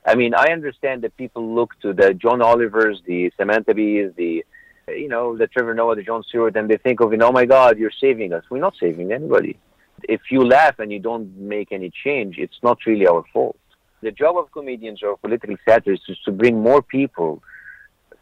I 0.05 0.15
mean, 0.15 0.33
I 0.33 0.51
understand 0.51 1.03
that 1.03 1.15
people 1.15 1.53
look 1.53 1.79
to 1.81 1.93
the 1.93 2.13
John 2.13 2.41
Olivers, 2.41 3.01
the 3.05 3.31
Samantha 3.37 3.73
Bees, 3.73 4.11
the 4.15 4.43
you 4.87 5.07
know, 5.07 5.37
the 5.37 5.47
Trevor 5.47 5.73
Noah, 5.73 5.95
the 5.95 6.03
Jon 6.03 6.23
Stewart, 6.23 6.55
and 6.55 6.69
they 6.69 6.77
think 6.77 6.99
of 6.99 7.13
it, 7.13 7.21
oh 7.21 7.31
my 7.31 7.45
God, 7.45 7.77
you're 7.77 7.91
saving 7.91 8.33
us. 8.33 8.43
We're 8.49 8.59
not 8.59 8.75
saving 8.79 9.11
anybody. 9.11 9.57
If 10.03 10.21
you 10.31 10.43
laugh 10.43 10.79
and 10.79 10.91
you 10.91 10.99
don't 10.99 11.37
make 11.37 11.71
any 11.71 11.91
change, 12.03 12.37
it's 12.37 12.57
not 12.63 12.79
really 12.85 13.07
our 13.07 13.23
fault. 13.31 13.57
The 14.01 14.11
job 14.11 14.37
of 14.37 14.51
comedians 14.51 15.03
or 15.03 15.17
political 15.17 15.55
satirists 15.67 16.09
is 16.09 16.17
to 16.25 16.31
bring 16.31 16.61
more 16.61 16.81
people 16.81 17.43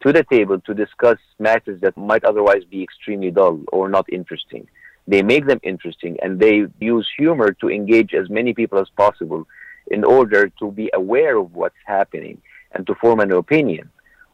to 0.01 0.12
the 0.12 0.24
table 0.24 0.59
to 0.62 0.74
discuss 0.74 1.17
matters 1.39 1.79
that 1.81 1.95
might 1.95 2.24
otherwise 2.24 2.63
be 2.69 2.83
extremely 2.83 3.31
dull 3.31 3.62
or 3.71 3.89
not 3.89 4.12
interesting. 4.12 4.67
They 5.07 5.24
make 5.24 5.48
them 5.48 5.59
interesting 5.63 6.17
and 6.21 6.39
they 6.39 6.65
use 6.79 7.07
humor 7.17 7.53
to 7.53 7.69
engage 7.69 8.13
as 8.13 8.29
many 8.29 8.53
people 8.53 8.79
as 8.79 8.89
possible 8.95 9.48
in 9.89 10.03
order 10.03 10.50
to 10.60 10.72
be 10.72 10.89
aware 10.93 11.38
of 11.38 11.53
what's 11.53 11.81
happening 11.86 12.41
and 12.74 12.86
to 12.88 12.96
form 12.96 13.19
an 13.19 13.31
opinion. 13.31 13.89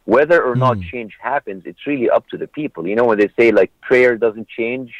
Whether 0.05 0.43
or 0.43 0.55
not 0.55 0.77
Mm. 0.77 0.83
change 0.91 1.13
happens, 1.19 1.63
it's 1.65 1.85
really 1.87 2.09
up 2.09 2.27
to 2.29 2.37
the 2.37 2.47
people. 2.47 2.87
You 2.87 2.95
know, 2.95 3.05
when 3.05 3.17
they 3.17 3.29
say 3.37 3.51
like 3.51 3.71
prayer 3.81 4.15
doesn't 4.17 4.47
change 4.47 4.93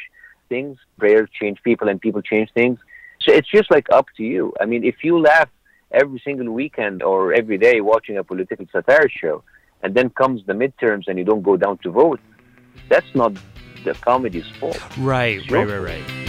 things, 0.48 0.78
prayer 0.98 1.28
change 1.40 1.62
people 1.62 1.88
and 1.88 2.00
people 2.00 2.22
change 2.22 2.50
things. 2.52 2.78
So 3.20 3.32
it's 3.32 3.48
just 3.48 3.70
like 3.70 3.86
up 3.92 4.06
to 4.16 4.22
you. 4.22 4.52
I 4.60 4.64
mean, 4.64 4.82
if 4.84 5.04
you 5.04 5.18
laugh 5.20 5.48
every 5.92 6.20
single 6.24 6.50
weekend 6.52 7.02
or 7.02 7.32
every 7.32 7.58
day 7.58 7.80
watching 7.80 8.16
a 8.18 8.24
political 8.24 8.66
satire 8.72 9.08
show, 9.08 9.42
and 9.82 9.94
then 9.94 10.10
comes 10.10 10.44
the 10.46 10.52
midterms 10.52 11.06
and 11.06 11.18
you 11.18 11.24
don't 11.24 11.42
go 11.42 11.56
down 11.56 11.78
to 11.78 11.90
vote, 11.90 12.20
that's 12.88 13.12
not 13.14 13.32
the 13.84 13.94
comedy's 13.94 14.48
fault. 14.58 14.80
Right, 14.98 15.38
right, 15.50 15.68
right, 15.68 15.78
right. 15.78 16.25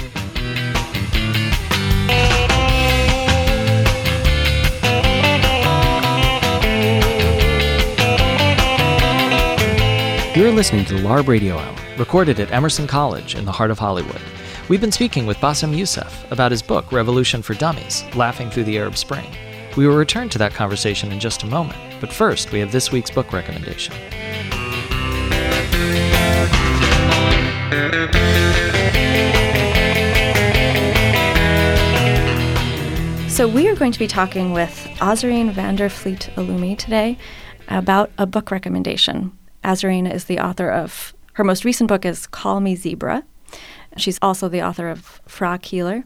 You're 10.38 10.52
listening 10.52 10.86
to 10.86 10.94
the 10.94 11.00
LARB 11.00 11.28
Radio 11.28 11.58
Hour, 11.58 11.76
recorded 11.98 12.40
at 12.40 12.52
Emerson 12.52 12.86
College 12.86 13.34
in 13.34 13.46
the 13.46 13.52
heart 13.52 13.72
of 13.72 13.80
Hollywood. 13.80 14.22
We've 14.70 14.80
been 14.80 14.92
speaking 14.92 15.26
with 15.26 15.38
Bassem 15.38 15.76
Youssef 15.76 16.32
about 16.32 16.52
his 16.52 16.62
book, 16.62 16.92
Revolution 16.92 17.42
for 17.42 17.56
Dummies 17.56 18.04
Laughing 18.14 18.52
Through 18.52 18.66
the 18.66 18.78
Arab 18.78 18.98
Spring. 18.98 19.26
We 19.76 19.88
will 19.88 19.98
return 19.98 20.30
to 20.30 20.38
that 20.38 20.54
conversation 20.54 21.12
in 21.12 21.20
just 21.20 21.42
a 21.42 21.48
moment, 21.48 21.80
but 22.00 22.14
first, 22.14 22.52
we 22.52 22.60
have 22.60 22.72
this 22.72 22.92
week's 22.92 23.10
book 23.10 23.34
recommendation. 23.34 23.96
So, 33.28 33.48
we 33.48 33.68
are 33.70 33.76
going 33.76 33.92
to 33.92 34.00
be 34.00 34.08
talking 34.08 34.54
with 34.54 34.88
Azareen 35.00 35.50
Van 35.50 35.76
der 35.76 35.90
Vliet 35.90 36.30
Oloomi 36.36 36.78
today 36.78 37.18
about 37.70 38.12
a 38.20 38.28
book 38.28 38.52
recommendation. 38.52 39.32
Azareen 39.68 40.10
is 40.10 40.26
the 40.26 40.40
author 40.40 40.72
of 40.72 41.14
her 41.34 41.44
most 41.44 41.66
recent 41.66 41.90
book 41.90 42.06
is 42.06 42.26
Call 42.26 42.62
Me 42.62 42.74
Zebra. 42.74 43.24
She's 43.98 44.18
also 44.22 44.48
the 44.48 44.64
author 44.64 44.90
of 44.90 45.22
Fra 45.28 45.60
Keeler. 45.62 46.06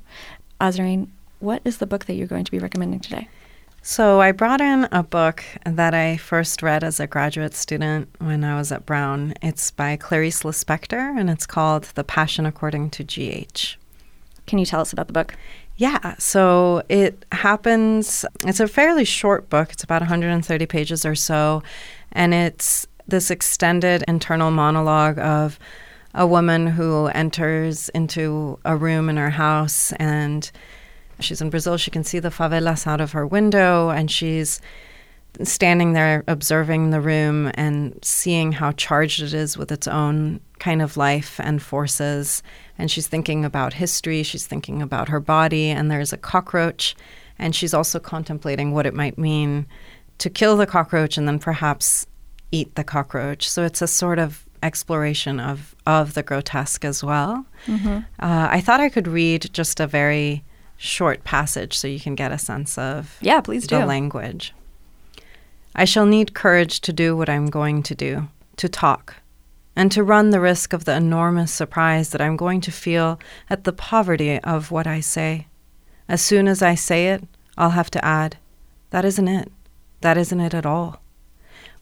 Azareen, 0.59 1.09
what 1.39 1.61
is 1.63 1.77
the 1.77 1.85
book 1.85 2.05
that 2.05 2.15
you're 2.15 2.25
going 2.25 2.43
to 2.43 2.51
be 2.51 2.57
recommending 2.57 2.99
today? 2.99 3.29
So 3.83 4.19
I 4.19 4.31
brought 4.31 4.61
in 4.61 4.87
a 4.91 5.03
book 5.03 5.43
that 5.63 5.93
I 5.93 6.17
first 6.17 6.63
read 6.63 6.83
as 6.83 6.99
a 6.99 7.05
graduate 7.05 7.53
student 7.53 8.09
when 8.17 8.43
I 8.43 8.57
was 8.57 8.71
at 8.71 8.87
Brown. 8.87 9.35
It's 9.43 9.69
by 9.69 9.95
Clarice 9.95 10.41
Lispector, 10.41 11.19
and 11.19 11.29
it's 11.29 11.45
called 11.45 11.83
The 11.95 12.03
Passion 12.03 12.47
According 12.47 12.89
to 12.91 13.03
G.H. 13.03 13.77
Can 14.47 14.57
you 14.57 14.65
tell 14.65 14.81
us 14.81 14.91
about 14.91 15.05
the 15.05 15.13
book? 15.13 15.35
Yeah, 15.77 16.15
so 16.17 16.83
it 16.89 17.25
happens, 17.31 18.25
it's 18.45 18.59
a 18.59 18.67
fairly 18.67 19.05
short 19.05 19.49
book. 19.49 19.71
It's 19.71 19.83
about 19.83 20.01
130 20.01 20.65
pages 20.65 21.05
or 21.05 21.15
so, 21.15 21.63
and 22.11 22.33
it's 22.33 22.85
this 23.11 23.29
extended 23.29 24.03
internal 24.07 24.49
monologue 24.49 25.19
of 25.19 25.59
a 26.13 26.25
woman 26.25 26.67
who 26.67 27.07
enters 27.07 27.89
into 27.89 28.59
a 28.65 28.75
room 28.75 29.09
in 29.09 29.17
her 29.17 29.29
house 29.29 29.93
and 29.93 30.51
she's 31.19 31.41
in 31.41 31.49
Brazil. 31.49 31.77
She 31.77 31.91
can 31.91 32.03
see 32.03 32.19
the 32.19 32.29
favelas 32.29 32.87
out 32.87 32.99
of 32.99 33.11
her 33.11 33.25
window 33.25 33.89
and 33.89 34.09
she's 34.09 34.59
standing 35.43 35.93
there 35.93 36.23
observing 36.27 36.89
the 36.89 36.99
room 36.99 37.51
and 37.53 37.97
seeing 38.03 38.51
how 38.51 38.71
charged 38.73 39.21
it 39.21 39.33
is 39.33 39.57
with 39.57 39.71
its 39.71 39.87
own 39.87 40.41
kind 40.59 40.81
of 40.81 40.97
life 40.97 41.39
and 41.41 41.61
forces. 41.61 42.43
And 42.77 42.91
she's 42.91 43.07
thinking 43.07 43.45
about 43.45 43.73
history, 43.73 44.23
she's 44.23 44.45
thinking 44.45 44.81
about 44.81 45.09
her 45.09 45.19
body, 45.19 45.69
and 45.69 45.89
there's 45.89 46.11
a 46.11 46.17
cockroach. 46.17 46.95
And 47.39 47.55
she's 47.55 47.73
also 47.73 47.99
contemplating 47.99 48.71
what 48.71 48.85
it 48.85 48.93
might 48.93 49.17
mean 49.17 49.65
to 50.17 50.29
kill 50.29 50.57
the 50.57 50.67
cockroach 50.67 51.17
and 51.17 51.27
then 51.27 51.39
perhaps 51.39 52.05
eat 52.51 52.75
the 52.75 52.83
cockroach. 52.83 53.49
So 53.49 53.63
it's 53.63 53.81
a 53.81 53.87
sort 53.87 54.19
of 54.19 54.45
exploration 54.63 55.39
of, 55.39 55.75
of 55.85 56.13
the 56.13 56.23
grotesque 56.23 56.85
as 56.85 57.03
well. 57.03 57.45
Mm-hmm. 57.65 57.97
Uh, 58.19 58.47
I 58.51 58.61
thought 58.61 58.79
I 58.79 58.89
could 58.89 59.07
read 59.07 59.49
just 59.53 59.79
a 59.79 59.87
very 59.87 60.43
short 60.77 61.23
passage 61.23 61.77
so 61.77 61.87
you 61.87 61.99
can 61.99 62.15
get 62.15 62.31
a 62.31 62.37
sense 62.37 62.77
of 62.77 63.17
yeah, 63.21 63.41
please 63.41 63.63
the 63.67 63.79
do. 63.79 63.85
language. 63.85 64.53
I 65.75 65.85
shall 65.85 66.05
need 66.05 66.33
courage 66.33 66.81
to 66.81 66.93
do 66.93 67.15
what 67.15 67.29
I'm 67.29 67.45
going 67.47 67.81
to 67.83 67.95
do, 67.95 68.27
to 68.57 68.67
talk, 68.67 69.15
and 69.75 69.91
to 69.91 70.03
run 70.03 70.31
the 70.31 70.41
risk 70.41 70.73
of 70.73 70.85
the 70.85 70.95
enormous 70.95 71.51
surprise 71.51 72.09
that 72.09 72.21
I'm 72.21 72.35
going 72.35 72.61
to 72.61 72.71
feel 72.71 73.19
at 73.49 73.63
the 73.63 73.71
poverty 73.71 74.39
of 74.39 74.69
what 74.69 74.85
I 74.85 74.99
say. 74.99 75.47
As 76.09 76.21
soon 76.21 76.47
as 76.47 76.61
I 76.61 76.75
say 76.75 77.07
it, 77.07 77.23
I'll 77.57 77.69
have 77.71 77.89
to 77.91 78.03
add, 78.03 78.37
That 78.89 79.05
isn't 79.05 79.27
it. 79.27 79.51
That 80.01 80.17
isn't 80.17 80.39
it 80.41 80.53
at 80.53 80.65
all. 80.65 81.00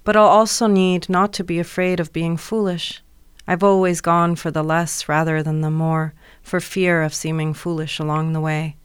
But 0.03 0.15
I'll 0.15 0.25
also 0.25 0.67
need 0.67 1.09
not 1.09 1.33
to 1.33 1.43
be 1.43 1.59
afraid 1.59 1.99
of 1.99 2.13
being 2.13 2.37
foolish. 2.37 3.01
I've 3.47 3.63
always 3.63 4.01
gone 4.01 4.35
for 4.35 4.51
the 4.51 4.63
less 4.63 5.09
rather 5.09 5.41
than 5.41 5.61
the 5.61 5.71
more, 5.71 6.13
for 6.41 6.59
fear 6.59 7.01
of 7.01 7.13
seeming 7.13 7.53
foolish 7.53 7.99
along 7.99 8.33
the 8.33 8.41
way. 8.41 8.75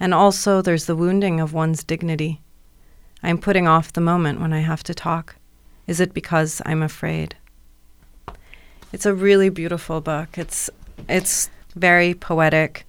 And 0.00 0.14
also, 0.14 0.62
there's 0.62 0.86
the 0.86 0.96
wounding 0.96 1.40
of 1.40 1.52
one's 1.52 1.82
dignity. 1.82 2.40
I'm 3.22 3.38
putting 3.38 3.66
off 3.66 3.92
the 3.92 4.00
moment 4.00 4.40
when 4.40 4.52
I 4.52 4.60
have 4.60 4.84
to 4.84 4.94
talk. 4.94 5.36
Is 5.86 6.00
it 6.00 6.14
because 6.14 6.62
I'm 6.64 6.82
afraid? 6.82 7.34
It's 8.92 9.06
a 9.06 9.14
really 9.14 9.48
beautiful 9.48 10.00
book. 10.00 10.38
It's 10.38 10.70
it's 11.08 11.50
very 11.74 12.14
poetic, 12.14 12.86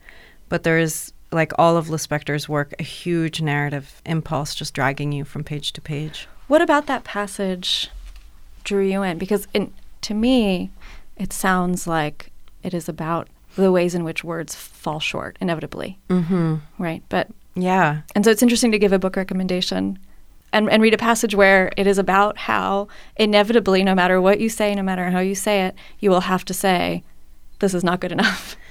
but 0.47 0.63
there's 0.63 1.13
like 1.31 1.51
all 1.57 1.77
of 1.77 1.87
Lispector's 1.87 2.47
work, 2.47 2.73
a 2.79 2.83
huge 2.83 3.41
narrative 3.41 4.01
impulse 4.05 4.55
just 4.55 4.73
dragging 4.73 5.11
you 5.11 5.25
from 5.25 5.43
page 5.43 5.73
to 5.73 5.81
page. 5.81 6.27
What 6.49 6.63
about 6.63 6.87
that 6.87 7.03
passage 7.03 7.91
drew 8.63 8.83
you 8.83 9.03
in? 9.03 9.19
Because 9.19 9.47
in, 9.53 9.71
to 10.01 10.15
me, 10.15 10.71
it 11.15 11.31
sounds 11.31 11.85
like 11.85 12.31
it 12.63 12.73
is 12.73 12.89
about 12.89 13.27
the 13.55 13.71
ways 13.71 13.93
in 13.93 14.03
which 14.03 14.23
words 14.23 14.55
fall 14.55 14.99
short 14.99 15.37
inevitably. 15.39 15.99
Mm-hmm. 16.09 16.55
Right. 16.79 17.03
But 17.07 17.27
yeah. 17.53 18.01
And 18.15 18.25
so 18.25 18.31
it's 18.31 18.41
interesting 18.41 18.71
to 18.71 18.79
give 18.79 18.91
a 18.91 18.97
book 18.97 19.15
recommendation 19.15 19.99
and, 20.51 20.67
and 20.71 20.81
read 20.81 20.95
a 20.95 20.97
passage 20.97 21.35
where 21.35 21.71
it 21.77 21.85
is 21.85 21.99
about 21.99 22.39
how 22.39 22.87
inevitably, 23.15 23.83
no 23.83 23.93
matter 23.93 24.19
what 24.19 24.39
you 24.39 24.49
say, 24.49 24.73
no 24.73 24.81
matter 24.81 25.11
how 25.11 25.19
you 25.19 25.35
say 25.35 25.67
it, 25.67 25.75
you 25.99 26.09
will 26.09 26.21
have 26.21 26.43
to 26.45 26.53
say, 26.55 27.03
this 27.59 27.75
is 27.75 27.83
not 27.83 27.99
good 27.99 28.11
enough. 28.11 28.55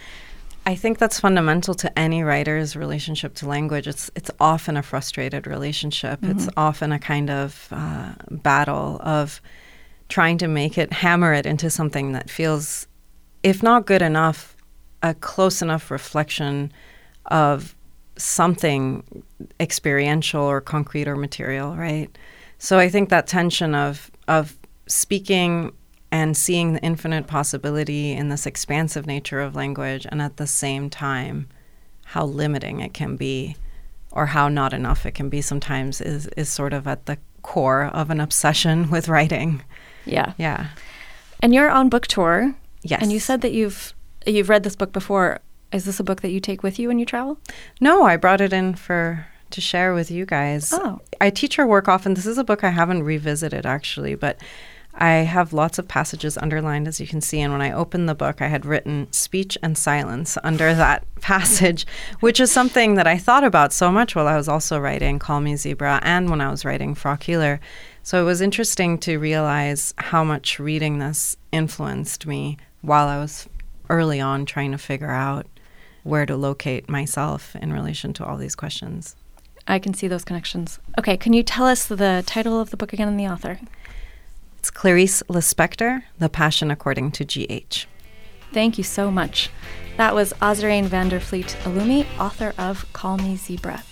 I 0.69 0.75
think 0.75 0.99
that's 0.99 1.19
fundamental 1.19 1.73
to 1.77 1.99
any 1.99 2.23
writer's 2.23 2.77
relationship 2.77 3.33
to 3.37 3.49
language. 3.49 3.89
It's 3.89 4.11
it's 4.15 4.31
often 4.39 4.77
a 4.77 4.83
frustrated 4.83 5.47
relationship. 5.47 6.21
Mm-hmm. 6.21 6.33
It's 6.33 6.49
often 6.59 6.93
a 6.93 6.99
kind 6.99 7.31
of 7.31 7.69
uh, 7.73 8.13
battle 8.31 9.01
of 9.03 9.41
trying 10.11 10.37
to 10.39 10.47
make 10.47 10.77
it 10.77 10.93
hammer 10.93 11.33
it 11.33 11.47
into 11.47 11.71
something 11.71 12.13
that 12.13 12.29
feels, 12.29 12.87
if 13.43 13.63
not 13.63 13.87
good 13.87 14.03
enough, 14.03 14.59
a 15.03 15.15
close 15.15 15.63
enough 15.63 15.91
reflection 15.91 16.71
of 17.27 17.75
something 18.19 19.23
experiential 19.59 20.43
or 20.43 20.61
concrete 20.61 21.09
or 21.09 21.17
material, 21.17 21.77
right? 21.77 22.11
So 22.59 22.79
I 22.79 22.91
think 22.91 23.09
that 23.09 23.27
tension 23.27 23.75
of 23.75 24.11
of 24.29 24.55
speaking 24.87 25.73
and 26.11 26.37
seeing 26.37 26.73
the 26.73 26.83
infinite 26.83 27.27
possibility 27.27 28.13
in 28.13 28.29
this 28.29 28.47
expansive 28.47 29.07
nature 29.07 29.41
of 29.41 29.55
language 29.55 30.07
and 30.11 30.23
at 30.23 30.37
the 30.37 30.47
same 30.47 30.89
time 30.89 31.49
how 32.07 32.25
limiting 32.25 32.81
it 32.81 32.95
can 32.95 33.17
be 33.17 33.57
or 34.11 34.27
how 34.27 34.49
not 34.49 34.73
enough 34.73 35.05
it 35.05 35.13
can 35.13 35.29
be 35.29 35.43
sometimes 35.43 36.01
is 36.01 36.27
is 36.29 36.49
sort 36.49 36.73
of 36.73 36.87
at 36.87 37.07
the 37.07 37.19
core 37.43 37.85
of 37.85 38.11
an 38.11 38.21
obsession 38.21 38.91
with 38.91 39.09
writing. 39.09 39.63
Yeah. 40.05 40.33
Yeah. 40.39 40.69
And 41.41 41.55
you're 41.55 41.71
on 41.71 41.89
book 41.89 42.07
tour. 42.07 42.55
Yes. 42.83 43.03
And 43.03 43.13
you 43.13 43.21
said 43.21 43.43
that 43.43 43.53
you've 43.53 43.95
you've 44.27 44.49
read 44.49 44.63
this 44.63 44.77
book 44.77 44.93
before. 44.93 45.41
Is 45.71 45.85
this 45.85 46.01
a 46.01 46.05
book 46.05 46.23
that 46.23 46.31
you 46.31 46.41
take 46.41 46.63
with 46.63 46.79
you 46.79 46.89
when 46.89 46.99
you 46.99 47.05
travel? 47.05 47.39
No, 47.81 48.05
I 48.05 48.17
brought 48.17 48.41
it 48.41 48.53
in 48.53 48.75
for 48.75 49.27
to 49.51 49.61
share 49.61 49.95
with 49.95 50.11
you 50.11 50.25
guys. 50.25 50.73
Oh. 50.73 51.01
I 51.21 51.31
teach 51.31 51.57
her 51.57 51.67
work 51.67 51.89
often. 51.89 52.15
This 52.15 52.27
is 52.27 52.39
a 52.39 52.45
book 52.45 52.65
I 52.65 52.71
haven't 52.71 53.03
revisited 53.03 53.67
actually, 53.67 54.15
but 54.15 54.41
I 55.01 55.11
have 55.19 55.53
lots 55.53 55.79
of 55.79 55.87
passages 55.87 56.37
underlined, 56.37 56.89
as 56.89 57.01
you 57.01 57.07
can 57.07 57.21
see. 57.21 57.41
And 57.41 57.53
when 57.53 57.63
I 57.63 57.71
opened 57.71 58.09
the 58.09 58.17
book, 58.17 58.43
I 58.43 58.49
had 58.49 58.67
written 58.67 59.07
speech 59.13 59.57
and 59.63 59.79
silence 59.79 60.37
under 60.43 60.75
that 60.75 61.05
passage, 61.21 61.87
which 62.19 62.41
is 62.41 62.51
something 62.51 62.97
that 62.97 63.07
I 63.07 63.17
thought 63.17 63.45
about 63.45 63.73
so 63.73 63.93
much 63.93 64.17
while 64.17 64.27
I 64.27 64.37
was 64.37 64.49
also 64.49 64.79
writing 64.79 65.21
Call 65.21 65.41
Me 65.41 65.55
Zebra 65.55 66.01
and 66.03 66.29
when 66.29 66.41
I 66.41 66.51
was 66.51 66.65
writing 66.65 66.97
Fra 66.97 67.17
Keeler. 67.17 67.61
So 68.03 68.21
it 68.21 68.25
was 68.25 68.41
interesting 68.41 68.99
to 68.99 69.19
realize 69.19 69.95
how 69.99 70.25
much 70.25 70.59
reading 70.59 70.99
this 70.99 71.37
influenced 71.53 72.27
me 72.27 72.57
while 72.81 73.07
I 73.07 73.19
was 73.19 73.49
early 73.89 74.21
on 74.21 74.47
trying 74.47 74.73
to 74.73 74.79
figure 74.79 75.11
out 75.11 75.47
where 76.03 76.27
to 76.27 76.37
locate 76.37 76.89
myself 76.89 77.55
in 77.57 77.73
relation 77.73 78.13
to 78.15 78.25
all 78.25 78.37
these 78.37 78.57
questions. 78.57 79.15
I 79.69 79.79
can 79.79 79.93
see 79.93 80.09
those 80.09 80.25
connections. 80.25 80.81
Okay, 80.99 81.17
can 81.17 81.35
you 81.35 81.43
tell 81.43 81.67
us 81.67 81.87
the 81.87 82.25
title 82.27 82.59
of 82.59 82.71
the 82.71 82.77
book 82.77 82.93
again 82.93 83.07
and 83.07 83.21
the 83.21 83.29
author? 83.29 83.61
It's 84.59 84.71
Clarice 84.71 85.23
Lispector, 85.29 86.03
The 86.19 86.29
Passion 86.29 86.71
According 86.73 87.13
to 87.13 87.25
G.H. 87.25 87.87
Thank 88.53 88.77
you 88.77 88.83
so 88.83 89.09
much. 89.09 89.51
That 89.97 90.17
was 90.17 90.33
Azareen 90.35 90.87
van 90.87 91.09
der 91.09 91.21
Vliet 91.21 91.57
Oloomi, 91.63 92.07
author 92.19 92.55
of 92.59 92.93
Call 92.93 93.19
Me 93.19 93.37
Zebra. 93.37 93.85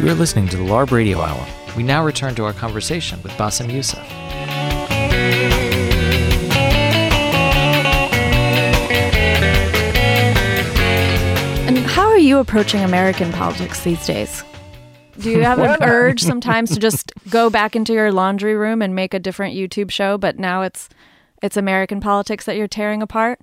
You 0.00 0.10
are 0.10 0.14
listening 0.14 0.48
to 0.48 0.56
the 0.56 0.64
LARB 0.64 0.90
Radio 0.90 1.20
Hour. 1.20 1.46
We 1.76 1.84
now 1.84 2.04
return 2.04 2.34
to 2.34 2.44
our 2.44 2.52
conversation 2.52 3.22
with 3.22 3.32
Bassem 3.32 3.72
Youssef. 3.72 4.04
You 12.26 12.38
approaching 12.38 12.82
American 12.82 13.32
politics 13.32 13.82
these 13.84 14.04
days? 14.06 14.42
Do 15.18 15.30
you 15.30 15.42
have 15.42 15.58
an 15.58 15.78
urge 15.82 16.22
sometimes 16.22 16.70
to 16.74 16.80
just 16.80 17.12
go 17.30 17.48
back 17.48 17.76
into 17.76 17.92
your 17.92 18.12
laundry 18.12 18.54
room 18.54 18.82
and 18.82 18.94
make 18.94 19.14
a 19.14 19.18
different 19.18 19.54
YouTube 19.54 19.90
show, 19.90 20.18
but 20.18 20.38
now 20.38 20.62
it's 20.62 20.88
it's 21.42 21.56
American 21.56 22.00
politics 22.00 22.44
that 22.46 22.56
you're 22.56 22.68
tearing 22.68 23.02
apart? 23.02 23.40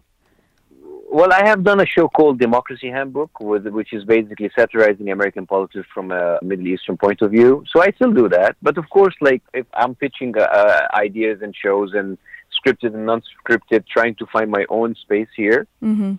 Well, 1.10 1.32
I 1.32 1.46
have 1.46 1.64
done 1.64 1.80
a 1.80 1.86
show 1.86 2.08
called 2.08 2.40
Democracy 2.40 2.90
Handbook, 2.90 3.40
with, 3.40 3.68
which 3.68 3.94
is 3.94 4.04
basically 4.04 4.50
satirizing 4.58 5.12
American 5.12 5.46
politics 5.46 5.88
from 5.94 6.12
a 6.12 6.40
Middle 6.42 6.68
Eastern 6.68 6.98
point 6.98 7.22
of 7.22 7.30
view. 7.30 7.64
So 7.72 7.84
I 7.84 7.92
still 7.92 8.12
do 8.12 8.28
that, 8.30 8.56
but 8.64 8.80
of 8.80 8.90
course, 8.90 9.16
like 9.22 9.44
if 9.54 9.68
I'm 9.76 9.94
pitching 9.94 10.34
uh, 10.36 10.88
ideas 10.96 11.40
and 11.44 11.56
shows 11.56 11.92
and 11.94 12.18
scripted 12.58 12.96
and 12.96 13.06
non-scripted, 13.06 13.86
trying 13.88 14.16
to 14.16 14.26
find 14.26 14.50
my 14.50 14.66
own 14.70 14.96
space 14.96 15.28
here. 15.36 15.68
Mm-hmm. 15.84 16.16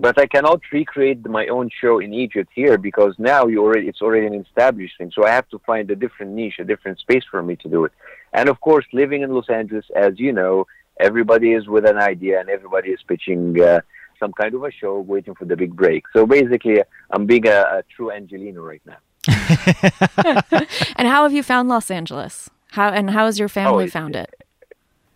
But 0.00 0.18
I 0.18 0.26
cannot 0.26 0.60
recreate 0.72 1.26
my 1.26 1.46
own 1.48 1.70
show 1.80 1.98
in 1.98 2.14
Egypt 2.14 2.50
here 2.54 2.78
because 2.78 3.14
now 3.18 3.46
you 3.46 3.58
already 3.64 3.88
it's 3.88 4.02
already 4.02 4.26
an 4.26 4.34
established 4.34 4.94
thing. 4.98 5.10
So 5.14 5.26
I 5.26 5.30
have 5.30 5.48
to 5.48 5.58
find 5.70 5.90
a 5.90 5.96
different 5.96 6.32
niche, 6.32 6.58
a 6.60 6.64
different 6.64 6.98
space 7.00 7.24
for 7.30 7.42
me 7.42 7.56
to 7.56 7.68
do 7.68 7.84
it. 7.84 7.92
And 8.32 8.48
of 8.48 8.60
course, 8.60 8.86
living 8.92 9.22
in 9.22 9.34
Los 9.34 9.50
Angeles, 9.50 9.86
as 9.96 10.12
you 10.18 10.32
know, 10.32 10.66
everybody 11.00 11.52
is 11.52 11.66
with 11.66 11.84
an 11.84 11.98
idea 11.98 12.40
and 12.40 12.48
everybody 12.48 12.90
is 12.90 13.00
pitching. 13.06 13.60
Uh, 13.60 13.80
some 14.18 14.32
kind 14.32 14.52
of 14.52 14.64
a 14.64 14.70
show 14.72 14.98
waiting 14.98 15.34
for 15.36 15.44
the 15.44 15.56
big 15.56 15.76
break. 15.76 16.02
So 16.12 16.26
basically, 16.26 16.82
I'm 17.12 17.24
being 17.26 17.46
a, 17.46 17.60
a 17.78 17.82
true 17.94 18.08
Angeleno 18.08 18.66
right 18.66 18.82
now. 18.84 18.98
and 20.96 21.06
how 21.06 21.22
have 21.22 21.32
you 21.32 21.44
found 21.44 21.68
Los 21.68 21.88
Angeles? 21.90 22.50
How 22.72 22.88
and 22.90 23.10
how 23.10 23.26
has 23.26 23.38
your 23.38 23.48
family 23.48 23.84
Oh, 23.84 23.88
found 23.88 24.16
it? 24.16 24.34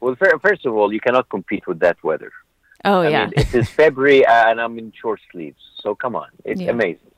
Well, 0.00 0.16
first 0.40 0.66
of 0.66 0.74
all, 0.74 0.92
you 0.92 1.00
cannot 1.00 1.28
compete 1.28 1.66
with 1.66 1.78
that 1.80 2.02
weather. 2.02 2.32
Oh 2.84 3.00
I 3.02 3.08
yeah, 3.08 3.24
mean, 3.26 3.34
it 3.36 3.54
is 3.54 3.68
February 3.68 4.24
uh, 4.26 4.50
and 4.50 4.60
I'm 4.60 4.78
in 4.78 4.92
short 5.00 5.20
sleeves. 5.30 5.62
So 5.82 5.94
come 5.94 6.16
on, 6.16 6.28
it's 6.44 6.60
Yeah. 6.60 6.70
amazing. 6.70 7.10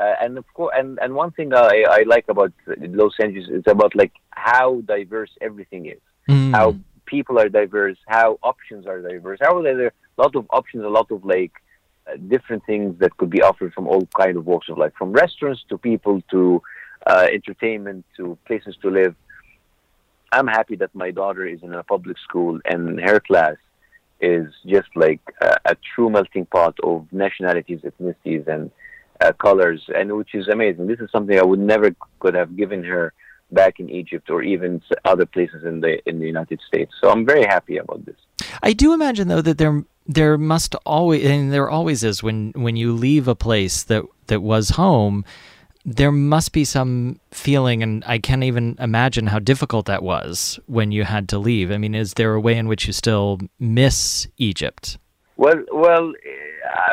Uh, 0.00 0.14
and 0.22 0.38
of 0.38 0.46
course, 0.54 0.74
and, 0.78 0.98
and 1.02 1.14
one 1.14 1.30
thing 1.32 1.52
I, 1.52 1.84
I 1.88 2.02
like 2.06 2.26
about 2.28 2.52
Los 2.78 3.14
Angeles 3.20 3.48
is 3.48 3.64
about 3.66 3.94
like 3.94 4.12
how 4.30 4.80
diverse 4.82 5.30
everything 5.40 5.86
is. 5.86 6.00
Mm. 6.28 6.52
How 6.52 6.76
people 7.06 7.38
are 7.38 7.48
diverse, 7.48 7.98
how 8.06 8.38
options 8.42 8.86
are 8.86 9.00
diverse, 9.02 9.40
how 9.42 9.60
there 9.62 9.86
are 9.86 9.92
a 10.18 10.22
lot 10.22 10.36
of 10.36 10.46
options, 10.50 10.84
a 10.84 10.88
lot 10.88 11.10
of 11.10 11.24
like 11.24 11.52
different 12.28 12.64
things 12.66 12.98
that 13.00 13.16
could 13.18 13.30
be 13.30 13.42
offered 13.42 13.72
from 13.74 13.86
all 13.88 14.06
kind 14.18 14.36
of 14.36 14.46
walks 14.46 14.68
of 14.68 14.78
life, 14.78 14.92
from 14.96 15.12
restaurants 15.12 15.62
to 15.68 15.76
people 15.76 16.22
to 16.30 16.62
uh, 17.06 17.26
entertainment 17.30 18.04
to 18.16 18.38
places 18.46 18.76
to 18.82 18.90
live. 18.90 19.14
I'm 20.32 20.46
happy 20.46 20.76
that 20.76 20.94
my 20.94 21.10
daughter 21.10 21.44
is 21.46 21.62
in 21.62 21.74
a 21.74 21.82
public 21.82 22.16
school 22.18 22.60
and 22.64 23.00
her 23.00 23.18
class 23.20 23.56
is 24.20 24.52
just 24.66 24.88
like 24.94 25.20
a, 25.40 25.56
a 25.66 25.76
true 25.94 26.10
melting 26.10 26.46
pot 26.46 26.78
of 26.82 27.06
nationalities, 27.12 27.80
ethnicities, 27.80 28.46
and 28.48 28.70
uh, 29.20 29.32
colors, 29.32 29.82
and 29.94 30.16
which 30.16 30.34
is 30.34 30.48
amazing. 30.48 30.86
This 30.86 31.00
is 31.00 31.10
something 31.10 31.38
I 31.38 31.44
would 31.44 31.60
never 31.60 31.94
could 32.20 32.34
have 32.34 32.56
given 32.56 32.84
her 32.84 33.12
back 33.52 33.80
in 33.80 33.90
Egypt 33.90 34.30
or 34.30 34.42
even 34.42 34.80
other 35.04 35.26
places 35.26 35.64
in 35.64 35.80
the 35.80 35.98
in 36.08 36.20
the 36.20 36.26
United 36.26 36.60
States. 36.66 36.92
So 37.00 37.10
I'm 37.10 37.26
very 37.26 37.44
happy 37.44 37.76
about 37.78 38.04
this. 38.06 38.16
I 38.62 38.72
do 38.72 38.92
imagine 38.92 39.28
though 39.28 39.42
that 39.42 39.58
there 39.58 39.84
there 40.06 40.38
must 40.38 40.74
always 40.86 41.24
and 41.24 41.52
there 41.52 41.68
always 41.68 42.02
is 42.02 42.22
when 42.22 42.52
when 42.54 42.76
you 42.76 42.92
leave 42.92 43.28
a 43.28 43.34
place 43.34 43.82
that 43.84 44.04
that 44.26 44.40
was 44.40 44.70
home 44.70 45.24
there 45.84 46.12
must 46.12 46.52
be 46.52 46.64
some 46.64 47.20
feeling 47.30 47.82
and 47.82 48.04
I 48.06 48.18
can't 48.18 48.44
even 48.44 48.76
imagine 48.78 49.28
how 49.28 49.38
difficult 49.38 49.86
that 49.86 50.02
was 50.02 50.60
when 50.66 50.92
you 50.92 51.04
had 51.04 51.28
to 51.30 51.38
leave. 51.38 51.70
I 51.70 51.78
mean, 51.78 51.94
is 51.94 52.14
there 52.14 52.34
a 52.34 52.40
way 52.40 52.56
in 52.56 52.68
which 52.68 52.86
you 52.86 52.92
still 52.92 53.38
miss 53.58 54.28
Egypt? 54.36 54.98
Well, 55.36 55.62
well, 55.72 56.12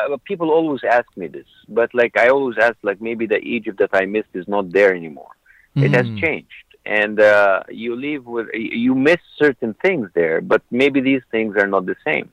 uh, 0.10 0.18
people 0.24 0.52
always 0.52 0.82
ask 0.90 1.06
me 1.18 1.28
this, 1.28 1.48
but 1.68 1.94
like 1.94 2.18
I 2.18 2.30
always 2.30 2.58
ask, 2.58 2.78
like 2.82 3.02
maybe 3.02 3.26
the 3.26 3.40
Egypt 3.40 3.80
that 3.80 3.90
I 3.94 4.06
missed 4.06 4.34
is 4.34 4.48
not 4.48 4.72
there 4.72 4.96
anymore. 4.96 5.32
Mm. 5.76 5.84
It 5.84 5.92
has 5.92 6.06
hmm. 6.06 6.18
changed, 6.18 6.68
and 6.86 7.20
uh, 7.20 7.64
you 7.70 7.96
leave 7.96 8.26
with 8.26 8.48
you 8.54 8.96
miss 8.96 9.18
certain 9.38 9.74
things 9.76 10.10
there, 10.16 10.40
but 10.40 10.62
maybe 10.72 11.02
these 11.02 11.22
things 11.30 11.56
are 11.58 11.68
not 11.68 11.86
the 11.86 11.96
same. 12.06 12.30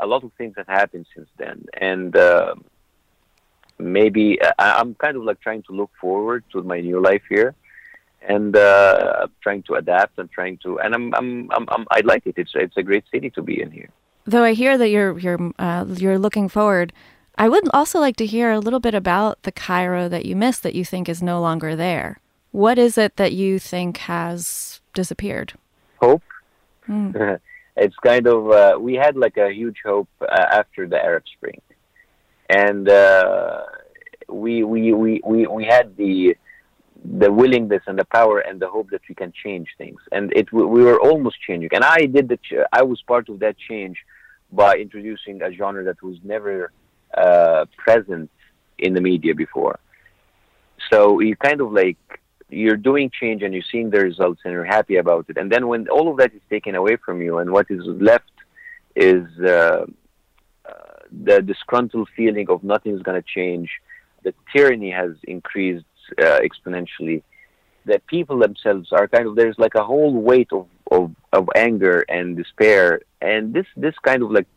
A 0.00 0.06
lot 0.06 0.22
of 0.22 0.32
things 0.34 0.54
have 0.58 0.66
happened 0.66 1.06
since 1.14 1.28
then, 1.38 1.64
and 1.80 2.14
uh, 2.14 2.54
maybe 3.78 4.40
uh, 4.40 4.52
I, 4.58 4.80
am 4.80 4.94
kind 4.94 5.16
of 5.16 5.24
like 5.24 5.40
trying 5.40 5.62
to 5.64 5.72
look 5.72 5.90
forward 6.00 6.44
to 6.52 6.62
my 6.62 6.80
new 6.80 7.00
life 7.00 7.22
here, 7.28 7.54
and 8.22 8.56
uh, 8.56 9.26
trying 9.42 9.62
to 9.64 9.74
adapt 9.74 10.18
and 10.18 10.30
trying 10.30 10.58
to, 10.58 10.78
and 10.80 10.94
I'm, 10.94 11.14
I'm, 11.14 11.50
I'm, 11.52 11.66
I'm 11.68 11.86
I 11.90 12.00
like 12.00 12.26
it. 12.26 12.34
It's 12.36 12.52
it's 12.54 12.76
a 12.76 12.82
great 12.82 13.04
city 13.12 13.30
to 13.30 13.42
be 13.42 13.60
in 13.60 13.70
here. 13.70 13.90
Though 14.24 14.42
I 14.42 14.54
hear 14.54 14.76
that 14.78 14.88
you're 14.88 15.18
you're 15.18 15.52
uh, 15.58 15.84
you're 15.88 16.18
looking 16.18 16.48
forward, 16.48 16.92
I 17.38 17.48
would 17.48 17.68
also 17.72 18.00
like 18.00 18.16
to 18.16 18.26
hear 18.26 18.50
a 18.50 18.60
little 18.60 18.80
bit 18.80 18.94
about 18.94 19.42
the 19.42 19.52
Cairo 19.52 20.08
that 20.08 20.26
you 20.26 20.34
missed 20.34 20.62
that 20.62 20.74
you 20.74 20.84
think 20.84 21.08
is 21.08 21.22
no 21.22 21.40
longer 21.40 21.76
there. 21.76 22.20
What 22.50 22.78
is 22.78 22.96
it 22.96 23.16
that 23.16 23.32
you 23.32 23.58
think 23.58 23.98
has 23.98 24.80
disappeared? 24.94 25.52
Hope. 26.00 26.22
Mm. 26.88 27.38
it's 27.76 27.96
kind 27.96 28.26
of 28.26 28.50
uh, 28.50 28.78
we 28.80 28.94
had 28.94 29.16
like 29.16 29.36
a 29.36 29.52
huge 29.52 29.78
hope 29.84 30.08
uh, 30.20 30.46
after 30.50 30.88
the 30.88 30.96
Arab 30.96 31.24
Spring, 31.36 31.60
and 32.48 32.88
uh, 32.88 33.62
we, 34.28 34.64
we 34.64 34.92
we 34.92 35.20
we 35.24 35.46
we 35.46 35.64
had 35.64 35.96
the 35.96 36.36
the 37.04 37.30
willingness 37.30 37.82
and 37.86 37.98
the 37.98 38.04
power 38.06 38.40
and 38.40 38.60
the 38.60 38.68
hope 38.68 38.90
that 38.90 39.02
we 39.08 39.14
can 39.14 39.32
change 39.32 39.68
things, 39.78 40.00
and 40.12 40.32
it 40.34 40.52
we 40.52 40.82
were 40.82 41.00
almost 41.00 41.40
changing. 41.40 41.70
And 41.72 41.84
I 41.84 42.06
did 42.06 42.28
the 42.28 42.36
ch- 42.36 42.66
I 42.72 42.82
was 42.82 43.00
part 43.02 43.28
of 43.28 43.40
that 43.40 43.56
change 43.58 43.98
by 44.52 44.76
introducing 44.76 45.42
a 45.42 45.52
genre 45.52 45.84
that 45.84 46.02
was 46.02 46.16
never 46.22 46.72
uh, 47.16 47.66
present 47.76 48.30
in 48.78 48.94
the 48.94 49.00
media 49.00 49.34
before. 49.34 49.78
So 50.90 51.20
you 51.20 51.36
kind 51.36 51.60
of 51.60 51.72
like 51.72 51.98
you're 52.48 52.76
doing 52.76 53.10
change 53.10 53.42
and 53.42 53.52
you're 53.52 53.70
seeing 53.72 53.90
the 53.90 54.00
results 54.00 54.40
and 54.44 54.52
you're 54.52 54.64
happy 54.64 54.96
about 54.96 55.26
it. 55.28 55.36
And 55.36 55.50
then 55.50 55.66
when 55.66 55.88
all 55.88 56.10
of 56.10 56.16
that 56.18 56.32
is 56.32 56.42
taken 56.48 56.74
away 56.74 56.96
from 56.96 57.20
you 57.20 57.38
and 57.38 57.50
what 57.50 57.66
is 57.70 57.82
left 57.84 58.30
is 58.94 59.26
uh, 59.40 59.86
the 61.10 61.42
disgruntled 61.42 62.08
feeling 62.16 62.48
of 62.48 62.62
nothing's 62.62 63.02
going 63.02 63.20
to 63.20 63.26
change, 63.26 63.70
the 64.22 64.34
tyranny 64.54 64.90
has 64.90 65.12
increased 65.24 65.84
uh, 66.18 66.40
exponentially. 66.40 67.22
The 67.84 68.00
people 68.06 68.38
themselves 68.38 68.92
are 68.92 69.06
kind 69.06 69.26
of 69.26 69.36
there's 69.36 69.58
like 69.58 69.74
a 69.76 69.84
whole 69.84 70.14
weight 70.14 70.48
of, 70.52 70.66
of, 70.90 71.14
of 71.32 71.48
anger 71.54 72.04
and 72.08 72.36
despair, 72.36 73.00
and 73.20 73.54
this 73.54 73.66
this 73.76 73.94
kind 74.02 74.22
of 74.22 74.30
like 74.30 74.48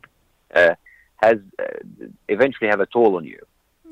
uh, 0.55 0.73
has 1.17 1.37
uh, 1.59 2.07
eventually 2.27 2.69
have 2.69 2.79
a 2.79 2.87
toll 2.87 3.17
on 3.17 3.25
you. 3.25 3.39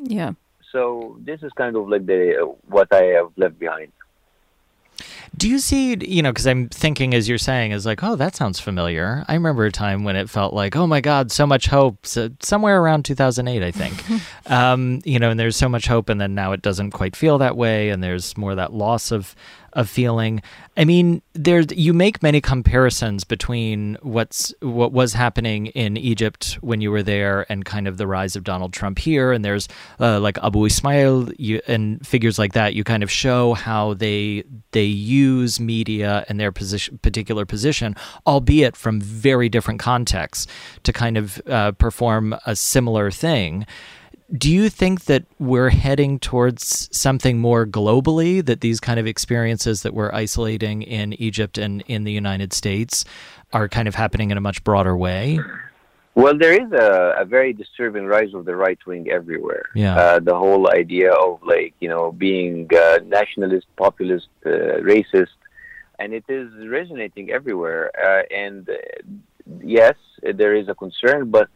Yeah. 0.04 0.32
So 0.72 1.18
this 1.22 1.44
is 1.44 1.52
kind 1.54 1.76
of 1.76 1.88
like 1.88 2.06
the 2.06 2.56
what 2.68 2.94
I 2.94 3.04
have 3.18 3.32
left 3.38 3.60
behind. 3.60 3.92
Do 5.36 5.50
you 5.50 5.60
see, 5.60 5.98
you 5.98 6.22
know, 6.22 6.32
because 6.32 6.48
I'm 6.48 6.70
thinking 6.70 7.14
as 7.14 7.28
you're 7.28 7.38
saying, 7.38 7.72
is 7.72 7.86
like, 7.86 8.04
oh, 8.04 8.16
that 8.16 8.36
sounds 8.36 8.60
familiar. 8.60 9.26
I 9.28 9.34
remember 9.34 9.66
a 9.66 9.72
time 9.72 10.04
when 10.04 10.16
it 10.16 10.30
felt 10.30 10.54
like, 10.54 10.76
oh 10.76 10.88
my 10.88 11.02
God, 11.02 11.32
so 11.32 11.46
much 11.46 11.68
hope. 11.68 12.06
So 12.06 12.30
somewhere 12.42 12.82
around 12.82 13.06
2008, 13.06 13.64
I 13.64 13.72
think. 13.72 14.04
um, 14.52 15.02
you 15.04 15.20
know, 15.20 15.30
and 15.30 15.40
there's 15.40 15.56
so 15.56 15.70
much 15.70 15.88
hope, 15.88 16.10
and 16.10 16.22
then 16.22 16.36
now 16.36 16.52
it 16.52 16.62
doesn't 16.62 16.92
quite 16.92 17.16
feel 17.16 17.38
that 17.40 17.58
way, 17.58 17.90
and 17.90 18.04
there's 18.04 18.38
more 18.38 18.56
that 18.56 18.74
loss 18.74 19.12
of 19.12 19.36
of 19.78 19.88
feeling. 19.88 20.42
I 20.76 20.86
mean, 20.86 21.22
there's 21.34 21.68
you 21.72 21.94
make 21.94 22.24
many 22.24 22.42
comparisons 22.42 23.24
between 23.24 23.96
what's 24.02 24.54
what 24.62 24.92
was 24.92 25.14
happening 25.14 25.68
in 25.68 25.96
Egypt 25.98 26.58
when 26.62 26.82
you 26.82 26.90
were 26.90 27.04
there 27.04 27.46
and 27.48 27.64
kind 27.64 27.88
of 27.88 27.98
the 27.98 28.08
rise 28.08 28.36
of 28.36 28.44
Donald 28.44 28.74
Trump 28.74 28.98
here. 28.98 29.32
And 29.32 29.46
there's 29.46 29.68
uh, 30.00 30.20
like 30.20 30.40
Abu 30.40 30.66
Ismail 30.66 31.30
you, 31.38 31.62
and 31.68 32.06
figures 32.06 32.40
like 32.40 32.54
that. 32.54 32.74
You 32.74 32.84
kind 32.84 33.04
of 33.04 33.12
show 33.12 33.54
how 33.54 33.94
they 33.94 34.44
they 34.72 34.86
use 34.86 35.60
media 35.60 36.26
and 36.28 36.40
their 36.40 36.52
position, 36.52 36.98
particular 37.04 37.46
position, 37.46 37.96
albeit 38.26 38.76
from 38.76 39.00
very 39.00 39.48
different 39.48 39.80
contexts, 39.80 40.48
to 40.84 40.92
kind 40.92 41.18
of 41.18 41.40
uh, 41.48 41.72
perform 41.74 42.36
a 42.48 42.56
similar 42.56 43.12
thing 43.12 43.66
do 44.36 44.52
you 44.52 44.70
think 44.70 45.06
that 45.06 45.24
we're 45.40 45.70
heading 45.70 46.20
towards 46.20 46.90
something 46.96 47.40
more 47.40 47.66
globally 47.66 48.46
that 48.46 48.60
these 48.60 48.80
kind 48.80 49.00
of 49.00 49.08
experiences 49.08 49.84
that 49.84 49.94
we're 49.94 50.12
isolating 50.12 50.82
in 50.82 51.14
Egypt 51.14 51.58
and 51.58 51.82
in 51.88 52.04
the 52.04 52.12
United 52.12 52.52
States 52.52 53.06
are 53.54 53.70
kind 53.70 53.88
of 53.88 53.96
happening 53.96 54.32
in 54.32 54.38
a 54.38 54.42
much 54.42 54.64
broader 54.66 54.98
way? 54.98 55.40
Well, 56.16 56.38
there 56.38 56.52
is 56.52 56.72
a, 56.74 57.16
a 57.20 57.26
very 57.26 57.54
disturbing 57.54 58.06
rise 58.06 58.34
of 58.34 58.44
the 58.46 58.56
right 58.56 58.80
wing 58.86 59.10
everywhere. 59.10 59.70
Yeah. 59.76 59.96
Uh, 59.96 60.20
the 60.20 60.36
whole 60.36 60.70
idea 60.72 61.14
of 61.14 61.42
like, 61.44 61.76
you 61.80 61.88
know, 61.88 62.12
being 62.12 62.68
uh, 62.76 63.00
nationalist, 63.06 63.68
populist, 63.78 64.28
uh, 64.46 64.82
racist, 64.82 65.38
and 66.00 66.14
it 66.14 66.26
is 66.28 66.52
resonating 66.68 67.32
everywhere. 67.32 67.92
Uh, 67.98 68.24
and 68.34 68.68
uh, 68.68 68.74
yes, 69.62 69.96
there 70.22 70.54
is 70.54 70.68
a 70.68 70.76
concern, 70.76 71.30
but 71.30 71.50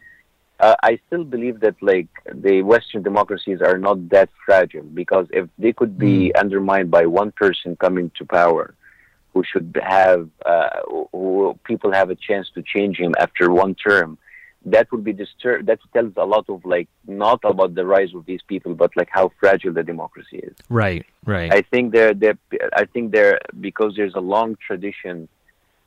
uh, 0.62 0.76
I 0.84 1.00
still 1.08 1.24
believe 1.24 1.60
that 1.62 1.76
like 1.82 2.08
the 2.32 2.62
Western 2.62 3.02
democracies 3.02 3.62
are 3.62 3.80
not 3.80 4.10
that 4.10 4.30
fragile 4.46 4.84
because 4.84 5.26
if 5.32 5.50
they 5.58 5.74
could 5.74 5.98
be 5.98 6.32
mm. 6.34 6.40
undermined 6.40 6.92
by 6.92 7.08
one 7.08 7.32
person 7.32 7.76
coming 7.76 8.12
to 8.18 8.26
power, 8.26 8.76
who 9.34 9.44
should 9.44 9.80
have 9.82 10.30
uh, 10.46 10.70
who 11.12 11.58
people 11.64 11.92
have 11.92 12.10
a 12.12 12.16
chance 12.16 12.48
to 12.54 12.62
change 12.62 12.98
him 12.98 13.16
after 13.18 13.50
one 13.50 13.74
term, 13.74 14.18
that 14.66 14.92
would 14.92 15.04
be 15.04 15.14
disturbed. 15.14 15.66
That 15.66 15.80
tells 15.94 16.14
a 16.18 16.26
lot 16.26 16.46
of 16.48 16.64
like 16.64 16.90
not 17.08 17.40
about 17.44 17.74
the 17.74 17.86
rise 17.86 18.14
of 18.14 18.26
these 18.28 18.42
people, 18.48 18.76
but 18.76 18.92
like 18.96 19.10
how 19.10 19.32
fragile 19.40 19.74
the 19.74 19.84
democracy 19.84 20.38
is. 20.44 20.56
Right, 20.70 21.06
right. 21.26 21.52
I 21.52 21.62
think 21.62 21.92
they're, 21.92 22.14
they're 22.14 22.38
I 22.74 22.86
think 22.86 23.12
they're 23.12 23.40
because 23.60 23.96
there's 23.96 24.16
a 24.16 24.20
long 24.20 24.58
tradition 24.68 25.28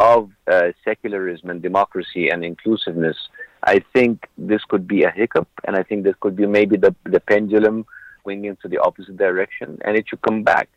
of 0.00 0.30
uh, 0.50 0.72
secularism 0.84 1.50
and 1.50 1.62
democracy 1.62 2.28
and 2.28 2.44
inclusiveness 2.44 3.16
I 3.64 3.80
think 3.92 4.28
this 4.36 4.62
could 4.68 4.86
be 4.86 5.02
a 5.04 5.10
hiccup, 5.10 5.48
and 5.64 5.76
I 5.76 5.82
think 5.82 6.04
this 6.04 6.14
could 6.20 6.36
be 6.36 6.46
maybe 6.46 6.76
the 6.76 6.94
the 7.04 7.20
pendulum 7.20 7.86
swinging 8.22 8.46
into 8.46 8.68
the 8.68 8.78
opposite 8.78 9.16
direction, 9.16 9.78
and 9.84 9.96
it 9.96 10.06
should 10.08 10.22
come 10.22 10.42
back. 10.42 10.68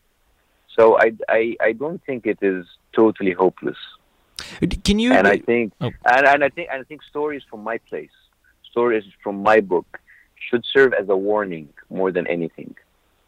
So 0.75 0.97
I 0.99 1.11
I, 1.29 1.55
I 1.61 1.71
don't 1.73 2.01
think 2.05 2.25
it 2.25 2.39
is 2.41 2.65
totally 2.93 3.33
hopeless. 3.33 3.77
Can 4.83 4.99
you? 4.99 5.13
And 5.13 5.27
I 5.27 5.37
think 5.39 5.73
oh. 5.81 5.91
and, 6.05 6.27
and 6.27 6.43
I 6.43 6.49
think 6.49 6.69
and 6.71 6.81
I 6.81 6.83
think 6.83 7.03
stories 7.03 7.43
from 7.49 7.63
my 7.63 7.77
place, 7.89 8.15
stories 8.71 9.03
from 9.23 9.41
my 9.43 9.59
book, 9.59 9.99
should 10.49 10.63
serve 10.73 10.93
as 10.93 11.09
a 11.09 11.17
warning 11.17 11.69
more 11.89 12.11
than 12.11 12.27
anything. 12.27 12.75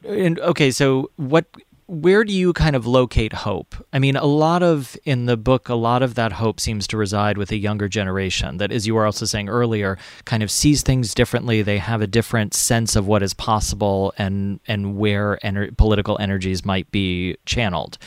And 0.08 0.40
okay, 0.40 0.72
so 0.72 1.12
what 1.18 1.46
where 1.90 2.24
do 2.24 2.32
you 2.32 2.54
kind 2.54 2.76
of 2.76 2.86
locate 2.86 3.34
hope? 3.34 3.76
I 3.92 3.98
mean, 3.98 4.16
a 4.16 4.26
lot 4.26 4.62
of 4.62 4.96
in 5.06 5.26
the 5.26 5.36
book, 5.36 5.70
a 5.70 5.74
lot 5.74 6.04
of 6.04 6.14
that 6.14 6.34
hope 6.34 6.60
seems 6.60 6.86
to 6.88 6.98
reside 6.98 7.36
with 7.36 7.52
a 7.52 7.58
younger 7.58 7.88
generation 7.88 8.58
that, 8.58 8.72
as 8.72 8.86
you 8.86 8.94
were 8.94 9.08
also 9.08 9.26
saying 9.26 9.50
earlier, 9.50 9.98
kind 10.26 10.44
of 10.44 10.52
sees 10.52 10.84
things 10.84 11.16
differently. 11.16 11.64
They 11.64 11.80
have 11.80 12.04
a 12.04 12.08
different 12.08 12.54
sense 12.54 12.96
of 12.96 13.08
what 13.08 13.24
is 13.24 13.34
possible 13.34 14.14
and 14.20 14.60
and 14.68 14.98
where 14.98 15.40
ener- 15.44 15.76
political 15.78 16.16
energies 16.20 16.64
might 16.64 16.90
be 16.92 17.38
channeled. 17.48 17.98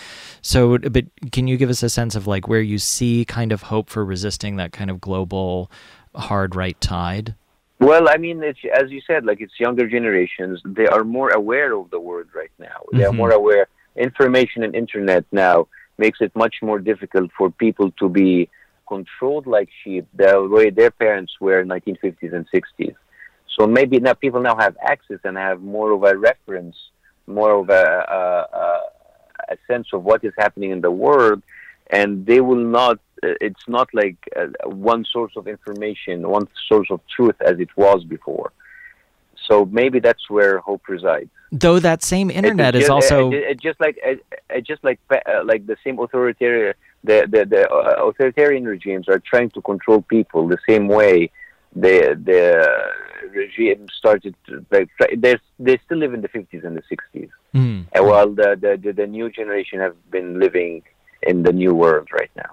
So, 0.42 0.78
but 0.78 1.06
can 1.32 1.48
you 1.48 1.56
give 1.56 1.68
us 1.70 1.82
a 1.82 1.90
sense 1.90 2.14
of 2.14 2.28
like 2.28 2.46
where 2.46 2.60
you 2.60 2.78
see 2.78 3.24
kind 3.24 3.50
of 3.50 3.62
hope 3.62 3.90
for 3.90 4.04
resisting 4.04 4.56
that 4.56 4.72
kind 4.72 4.90
of 4.90 5.00
global 5.00 5.72
hard 6.14 6.54
right 6.54 6.80
tide? 6.80 7.34
Well, 7.82 8.08
I 8.08 8.16
mean, 8.16 8.44
it's, 8.44 8.60
as 8.72 8.92
you 8.92 9.00
said, 9.08 9.24
like 9.24 9.40
it's 9.40 9.58
younger 9.58 9.88
generations. 9.88 10.60
They 10.64 10.86
are 10.86 11.02
more 11.02 11.30
aware 11.30 11.72
of 11.74 11.90
the 11.90 11.98
world 11.98 12.28
right 12.32 12.56
now. 12.58 12.78
They 12.92 12.98
mm-hmm. 12.98 13.10
are 13.10 13.12
more 13.12 13.32
aware. 13.32 13.66
Information 13.96 14.62
and 14.62 14.72
internet 14.76 15.24
now 15.32 15.66
makes 15.98 16.20
it 16.20 16.30
much 16.36 16.56
more 16.62 16.78
difficult 16.78 17.30
for 17.36 17.50
people 17.50 17.90
to 17.98 18.08
be 18.08 18.48
controlled 18.86 19.46
like 19.48 19.68
sheep 19.82 20.06
the 20.14 20.46
way 20.48 20.70
their 20.70 20.92
parents 20.92 21.32
were 21.40 21.60
in 21.60 21.68
1950s 21.68 22.32
and 22.32 22.46
60s. 22.54 22.94
So 23.58 23.66
maybe 23.66 23.98
now 23.98 24.14
people 24.14 24.40
now 24.40 24.56
have 24.56 24.76
access 24.80 25.18
and 25.24 25.36
have 25.36 25.60
more 25.60 25.90
of 25.90 26.04
a 26.04 26.16
reference, 26.16 26.76
more 27.26 27.52
of 27.60 27.68
a, 27.68 27.84
a, 28.18 28.56
a, 28.62 28.80
a 29.54 29.56
sense 29.66 29.88
of 29.92 30.04
what 30.04 30.22
is 30.22 30.32
happening 30.38 30.70
in 30.70 30.82
the 30.82 30.90
world, 30.90 31.42
and 31.90 32.24
they 32.26 32.40
will 32.40 32.64
not. 32.80 33.00
It's 33.22 33.68
not 33.68 33.88
like 33.92 34.16
uh, 34.36 34.46
one 34.64 35.04
source 35.04 35.32
of 35.36 35.46
information, 35.46 36.28
one 36.28 36.48
source 36.68 36.90
of 36.90 37.00
truth 37.14 37.36
as 37.40 37.60
it 37.60 37.68
was 37.76 38.04
before. 38.04 38.52
So 39.46 39.64
maybe 39.66 40.00
that's 40.00 40.28
where 40.30 40.58
hope 40.60 40.88
resides. 40.88 41.30
Though 41.50 41.78
that 41.80 42.02
same 42.02 42.30
internet 42.30 42.74
It's 42.74 42.84
is 42.84 42.88
just, 42.88 43.12
also 43.12 43.32
uh, 43.32 43.50
uh, 43.50 43.54
just 43.54 43.78
like 43.80 43.98
uh, 44.08 44.60
just 44.60 44.82
like 44.82 44.98
uh, 45.10 45.44
like 45.44 45.66
the 45.66 45.76
same 45.84 45.98
authoritarian 45.98 46.74
the 47.04 47.28
the, 47.30 47.44
the 47.44 47.70
uh, 47.70 48.08
authoritarian 48.08 48.64
regimes 48.64 49.08
are 49.08 49.18
trying 49.18 49.50
to 49.50 49.60
control 49.60 50.00
people 50.02 50.48
the 50.48 50.58
same 50.68 50.88
way 50.88 51.30
the 51.76 52.18
the 52.24 52.42
regime 53.30 53.86
started 54.00 54.34
like 54.70 54.88
they 55.16 55.36
they 55.58 55.78
still 55.84 55.98
live 55.98 56.14
in 56.14 56.22
the 56.22 56.28
50s 56.28 56.64
and 56.64 56.76
the 56.76 56.82
60s 56.82 57.30
Mm. 57.54 57.84
and 57.92 58.06
while 58.06 58.30
the 58.30 58.56
the 58.82 58.92
the 58.92 59.06
new 59.06 59.28
generation 59.28 59.78
have 59.78 59.96
been 60.10 60.40
living 60.40 60.82
in 61.22 61.42
the 61.42 61.52
new 61.52 61.74
world 61.74 62.08
right 62.18 62.30
now 62.34 62.52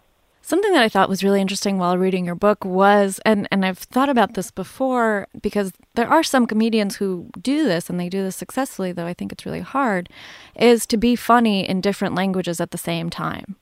Something 0.49 0.73
that 0.73 0.81
I 0.81 0.89
thought 0.89 1.09
was 1.09 1.23
really 1.23 1.41
interesting 1.41 1.77
while 1.77 1.95
reading 1.95 2.25
your 2.25 2.33
book 2.33 2.65
was, 2.65 3.21
and, 3.23 3.47
and 3.51 3.63
I've 3.63 3.77
thought 3.77 4.09
about 4.09 4.33
this 4.33 4.49
before 4.49 5.27
because 5.39 5.71
there 5.93 6.07
are 6.07 6.23
some 6.23 6.47
comedians 6.47 6.95
who 6.95 7.29
do 7.39 7.65
this 7.65 7.88
and 7.88 7.99
they 7.99 8.09
do 8.09 8.23
this 8.23 8.35
successfully, 8.35 8.91
though 8.91 9.05
I 9.05 9.13
think 9.13 9.31
it's 9.31 9.45
really 9.45 9.59
hard, 9.59 10.09
is 10.55 10.88
to 10.88 10.97
be 10.97 11.15
funny 11.15 11.69
in 11.69 11.81
different 11.81 12.15
languages 12.15 12.59
at 12.59 12.71
the 12.71 12.79
same 12.79 13.12
time. 13.12 13.57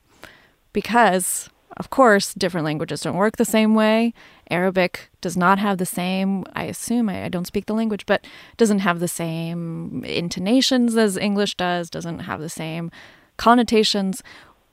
Because, 0.71 1.49
of 1.75 1.89
course, 1.89 2.33
different 2.33 2.63
languages 2.63 3.01
don't 3.01 3.17
work 3.17 3.35
the 3.35 3.43
same 3.43 3.75
way. 3.75 4.13
Arabic 4.49 5.09
does 5.19 5.35
not 5.35 5.59
have 5.59 5.79
the 5.79 5.85
same, 5.85 6.45
I 6.55 6.63
assume, 6.63 7.09
I, 7.09 7.25
I 7.25 7.27
don't 7.27 7.47
speak 7.47 7.65
the 7.65 7.73
language, 7.73 8.05
but 8.05 8.23
doesn't 8.55 8.79
have 8.79 9.01
the 9.01 9.09
same 9.09 10.05
intonations 10.05 10.95
as 10.95 11.17
English 11.17 11.55
does, 11.55 11.89
doesn't 11.89 12.19
have 12.19 12.39
the 12.39 12.47
same 12.47 12.91
connotations. 13.35 14.23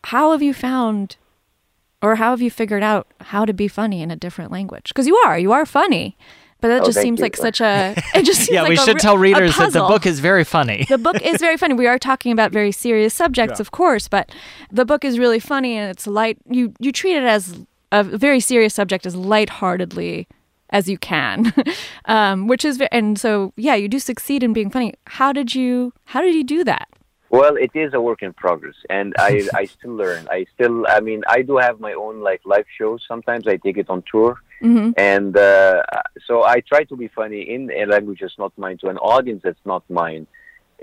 How 0.05 0.31
have 0.31 0.43
you 0.43 0.55
found 0.55 1.17
or 2.05 2.17
how 2.17 2.31
have 2.31 2.43
you 2.43 2.51
figured 2.51 2.83
out 2.83 3.07
how 3.21 3.45
to 3.45 3.53
be 3.53 3.69
funny 3.69 4.03
in 4.03 4.11
a 4.11 4.17
different 4.17 4.51
language? 4.53 4.89
Because 4.89 5.07
you 5.07 5.17
are, 5.17 5.39
you 5.39 5.53
are 5.53 5.65
funny, 5.67 6.17
but 6.61 6.69
that 6.69 6.83
Oh, 6.83 6.87
just 6.87 7.01
seems 7.01 7.19
you. 7.19 7.25
like 7.25 7.37
such 7.37 7.61
a. 7.61 7.95
It 8.15 8.25
just 8.25 8.41
seems 8.45 8.51
yeah, 8.55 8.63
like 8.63 8.69
we 8.71 8.75
a 8.77 8.79
should 8.79 8.95
re- 8.97 9.01
tell 9.01 9.19
readers 9.19 9.57
that 9.57 9.73
the 9.73 9.81
book 9.81 10.07
is 10.07 10.21
very 10.21 10.45
funny. 10.45 10.85
The 10.89 10.99
book 10.99 11.21
is 11.23 11.39
very 11.41 11.57
funny. 11.57 11.75
We 11.75 11.87
are 11.87 11.99
talking 11.99 12.33
about 12.33 12.53
very 12.53 12.73
serious 12.73 13.13
subjects, 13.15 13.61
of 13.61 13.71
course, 13.71 14.09
but 14.09 14.31
the 14.71 14.85
book 14.85 15.05
is 15.05 15.19
really 15.19 15.41
funny 15.41 15.77
and 15.77 15.91
it's 15.91 16.07
light. 16.07 16.39
You 16.49 16.73
you 16.79 16.93
treat 16.93 17.17
it 17.17 17.25
as 17.25 17.61
a 17.93 18.03
very 18.05 18.41
serious 18.41 18.75
subject 18.75 19.07
as 19.07 19.15
lightheartedly 19.17 20.27
as 20.71 20.89
you 20.89 20.99
can, 20.99 21.53
um, 22.07 22.49
which 22.49 22.65
is 22.65 22.79
ve- 22.79 22.89
and 22.91 23.19
so 23.19 23.53
yeah, 23.57 23.75
you 23.75 23.89
do 23.89 23.99
succeed 23.99 24.43
in 24.43 24.53
being 24.53 24.71
funny. 24.71 24.95
How 25.07 25.33
did 25.33 25.55
you 25.55 25.93
How 26.07 26.21
did 26.23 26.35
you 26.35 26.45
do 26.45 26.65
that? 26.65 26.89
Well, 27.41 27.57
it 27.57 27.73
is 27.75 27.91
a 27.95 28.01
work 28.09 28.23
in 28.23 28.33
progress, 28.45 28.79
and 28.99 29.09
I 29.31 29.33
I 29.61 29.65
still 29.77 29.95
learn. 30.03 30.23
I 30.39 30.41
still, 30.55 30.77
I 30.97 31.01
mean, 31.09 31.21
I 31.37 31.39
do 31.51 31.55
have 31.67 31.77
my 31.89 31.95
own 32.05 32.17
like 32.29 32.43
live 32.55 32.69
shows. 32.79 33.01
Sometimes 33.13 33.45
I 33.53 33.57
take 33.67 33.79
it 33.83 33.89
on 33.95 34.01
tour, 34.11 34.31
hmm 34.67 34.91
and 35.15 35.33
uh, 35.37 35.83
so 36.27 36.35
I 36.55 36.57
try 36.73 36.83
to 36.91 36.97
be 37.03 37.09
funny 37.21 37.43
in 37.55 37.63
a 37.83 37.85
language 37.95 38.21
that's 38.23 38.39
not 38.45 38.53
mine 38.65 38.77
to 38.83 38.87
an 38.95 38.99
audience 39.15 39.41
that's 39.47 39.67
not 39.73 39.83
mine, 40.03 40.25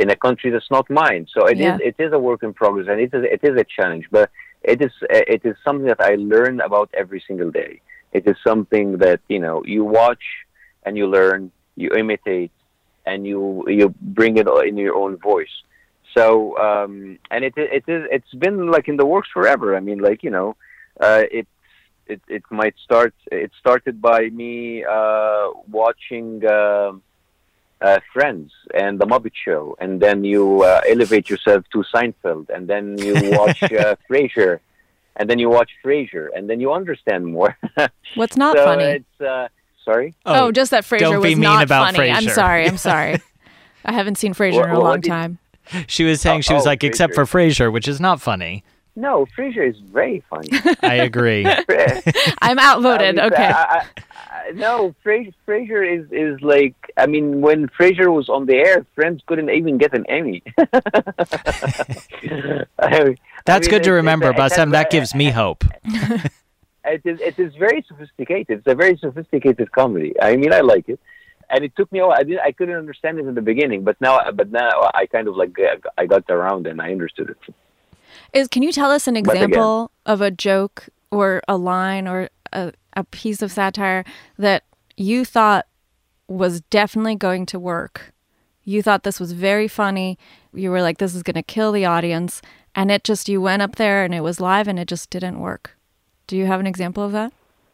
in 0.02 0.08
a 0.16 0.18
country 0.26 0.50
that's 0.54 0.72
not 0.78 0.86
mine. 1.04 1.24
So 1.36 1.40
it 1.54 1.58
is 1.70 1.76
Yeah. 1.80 1.90
it 1.90 1.98
is 2.06 2.12
a 2.20 2.22
work 2.30 2.42
in 2.48 2.52
progress, 2.62 2.88
and 2.92 3.00
it 3.06 3.12
is 3.18 3.24
it 3.36 3.42
is 3.50 3.56
a 3.66 3.68
challenge, 3.78 4.06
but 4.18 4.28
it 4.74 4.80
is 4.88 4.94
it 5.36 5.42
is 5.50 5.56
something 5.66 5.88
that 5.94 6.02
I 6.12 6.14
learn 6.34 6.56
about 6.70 6.88
every 7.02 7.22
single 7.28 7.52
day. 7.62 7.74
It 8.18 8.24
is 8.32 8.38
something 8.50 8.88
that 9.06 9.20
you 9.34 9.42
know 9.46 9.58
you 9.76 9.82
watch 10.02 10.26
and 10.84 10.92
you 11.00 11.06
learn, 11.18 11.40
you 11.82 11.90
imitate, 12.02 12.54
and 13.10 13.20
you 13.32 13.42
you 13.80 13.86
bring 14.20 14.34
it 14.42 14.48
in 14.70 14.76
your 14.86 14.96
own 15.04 15.14
voice. 15.34 15.56
So 16.16 16.58
um, 16.58 17.18
and 17.30 17.44
it 17.46 17.54
it 17.58 17.84
is 17.88 18.08
it's 18.12 18.34
been 18.34 18.70
like 18.72 18.88
in 18.88 18.98
the 18.98 19.06
works 19.06 19.30
forever. 19.34 19.76
I 19.76 19.80
mean, 19.80 20.00
like 20.00 20.24
you 20.24 20.30
know, 20.30 20.56
uh, 21.00 21.24
it 21.32 21.48
it 22.08 22.22
it 22.28 22.44
might 22.50 22.76
start. 22.84 23.14
It 23.32 23.52
started 23.60 24.02
by 24.02 24.30
me 24.30 24.84
uh, 24.84 25.48
watching 25.70 26.44
uh, 26.46 26.92
uh, 27.82 28.00
Friends 28.14 28.52
and 28.74 29.00
The 29.00 29.06
Muppet 29.06 29.32
Show, 29.46 29.78
and 29.80 30.02
then 30.02 30.24
you 30.24 30.64
uh, 30.64 30.82
elevate 30.90 31.30
yourself 31.30 31.64
to 31.74 31.84
Seinfeld, 31.94 32.50
and 32.50 32.68
then 32.68 32.98
you 32.98 33.14
watch 33.40 33.64
uh, 33.84 33.96
Frasier, 34.10 34.60
and 35.16 35.30
then 35.30 35.40
you 35.40 35.50
watch 35.50 35.72
Frasier, 35.84 36.28
and 36.36 36.50
then 36.50 36.60
you 36.60 36.74
understand 36.74 37.26
more. 37.26 37.58
What's 38.16 38.36
not 38.36 38.58
so 38.58 38.66
funny? 38.66 38.84
It's 38.84 39.22
uh, 39.22 39.48
sorry. 39.86 40.14
Oh, 40.26 40.52
just 40.52 40.72
that 40.72 40.84
Frasier 40.84 41.00
don't 41.00 41.22
be 41.24 41.30
was 41.30 41.36
mean 41.38 41.42
not 41.42 41.64
about 41.64 41.96
funny. 41.96 42.12
I'm 42.12 42.28
sorry. 42.28 42.68
I'm 42.68 42.78
sorry. 42.92 43.22
I 43.86 43.94
haven't 43.94 44.18
seen 44.18 44.34
Frasier 44.34 44.66
in 44.66 44.70
a 44.72 44.74
What- 44.74 44.82
what 44.84 44.90
long 44.90 45.00
did- 45.02 45.10
time. 45.10 45.38
She 45.88 46.04
was 46.04 46.22
saying 46.22 46.42
she 46.42 46.54
was 46.54 46.66
Oh, 46.66 46.70
like, 46.70 46.84
except 46.84 47.16
for 47.16 47.24
Frasier, 47.26 47.72
which 47.72 47.88
is 47.88 48.00
not 48.00 48.22
funny. 48.22 48.64
No, 48.96 49.26
Frasier 49.38 49.70
is 49.70 49.78
very 49.80 50.24
funny. 50.30 50.50
I 50.84 50.96
agree. 50.96 51.46
I'm 52.42 52.60
outvoted. 52.60 53.18
I 53.20 53.24
mean, 53.24 53.34
okay. 53.34 53.46
I, 53.46 53.64
I, 53.64 53.86
I, 54.48 54.52
no, 54.52 54.94
Fra- 55.02 55.26
Frasier 55.48 56.00
is 56.00 56.12
is 56.12 56.42
like. 56.42 56.76
I 56.98 57.06
mean, 57.06 57.40
when 57.40 57.70
Frasier 57.70 58.14
was 58.14 58.28
on 58.28 58.48
the 58.48 58.56
air, 58.56 58.86
Friends 58.96 59.22
couldn't 59.28 59.50
even 59.50 59.78
get 59.78 59.94
an 59.94 60.06
Emmy. 60.10 60.44
I 60.58 60.64
mean, 63.04 63.18
That's 63.46 63.68
I 63.68 63.70
mean, 63.70 63.70
good 63.70 63.84
to 63.84 63.92
remember, 63.94 64.28
it- 64.30 64.36
it 64.36 64.40
Bassem. 64.40 64.72
That 64.72 64.90
gives 64.92 65.16
me 65.16 65.30
hope. 65.30 65.64
It 66.84 67.02
is. 67.06 67.22
It 67.22 67.40
is 67.40 67.56
very 67.56 67.86
sophisticated. 67.88 68.58
It's 68.60 68.68
a 68.68 68.76
very 68.76 68.98
sophisticated 68.98 69.72
comedy. 69.72 70.14
I 70.22 70.36
mean, 70.36 70.52
I 70.52 70.60
like 70.62 70.90
it, 70.90 71.00
and 71.52 71.64
it 71.64 71.76
took 71.76 71.92
me. 71.92 72.00
a 72.00 72.08
while. 72.08 72.18
I 72.18 72.24
didn't. 72.24 72.40
I 72.46 72.52
couldn't 72.52 72.76
understand 72.76 73.20
it 73.20 73.26
in 73.26 73.36
the 73.36 73.42
beginning, 73.42 73.84
but 73.84 74.00
now, 74.02 74.20
but 74.32 74.52
now 74.52 74.70
I 74.94 75.06
kind 75.06 75.28
of 75.28 75.36
like 75.36 75.56
I 75.98 76.06
got 76.06 76.24
around 76.30 76.68
and 76.68 76.82
I 76.82 76.92
understood 76.92 77.30
it. 77.30 77.54
Is 78.34 78.48
can 78.48 78.64
you 78.64 78.72
tell 78.72 78.92
us 78.92 79.08
an 79.08 79.16
But 79.16 79.36
again- 79.36 79.50
example 79.50 79.92
of 80.06 80.22
a 80.22 80.32
joke 80.32 80.90
or 81.12 81.42
a 81.48 81.58
line 81.58 82.08
or 82.08 82.30
a, 82.54 82.74
a 82.96 83.04
piece 83.04 83.42
of 83.42 83.52
satire 83.52 84.04
that 84.38 84.64
you 84.98 85.26
thought 85.26 85.68
was 86.28 86.62
definitely 86.62 87.16
going 87.16 87.46
to 87.48 87.60
work? 87.60 88.14
You 88.64 88.82
thought 88.82 89.04
this 89.04 89.20
was 89.20 89.32
very 89.32 89.68
funny. 89.68 90.18
You 90.54 90.70
were 90.72 90.82
like, 90.82 90.98
this 91.00 91.16
is 91.16 91.24
going 91.24 91.36
to 91.36 91.44
kill 91.44 91.72
the 91.72 91.86
audience. 91.86 92.42
And 92.76 92.92
it 92.92 93.04
just, 93.04 93.28
you 93.28 93.42
went 93.42 93.62
up 93.62 93.76
there 93.76 94.04
and 94.04 94.14
it 94.14 94.22
was 94.22 94.40
live 94.40 94.68
and 94.68 94.78
it 94.80 94.88
just 94.88 95.10
didn't 95.10 95.40
work. 95.40 95.78
Do 96.28 96.38
you 96.38 96.46
have 96.46 96.60
an 96.60 96.68
example 96.68 97.04
of 97.04 97.12
that? 97.12 97.34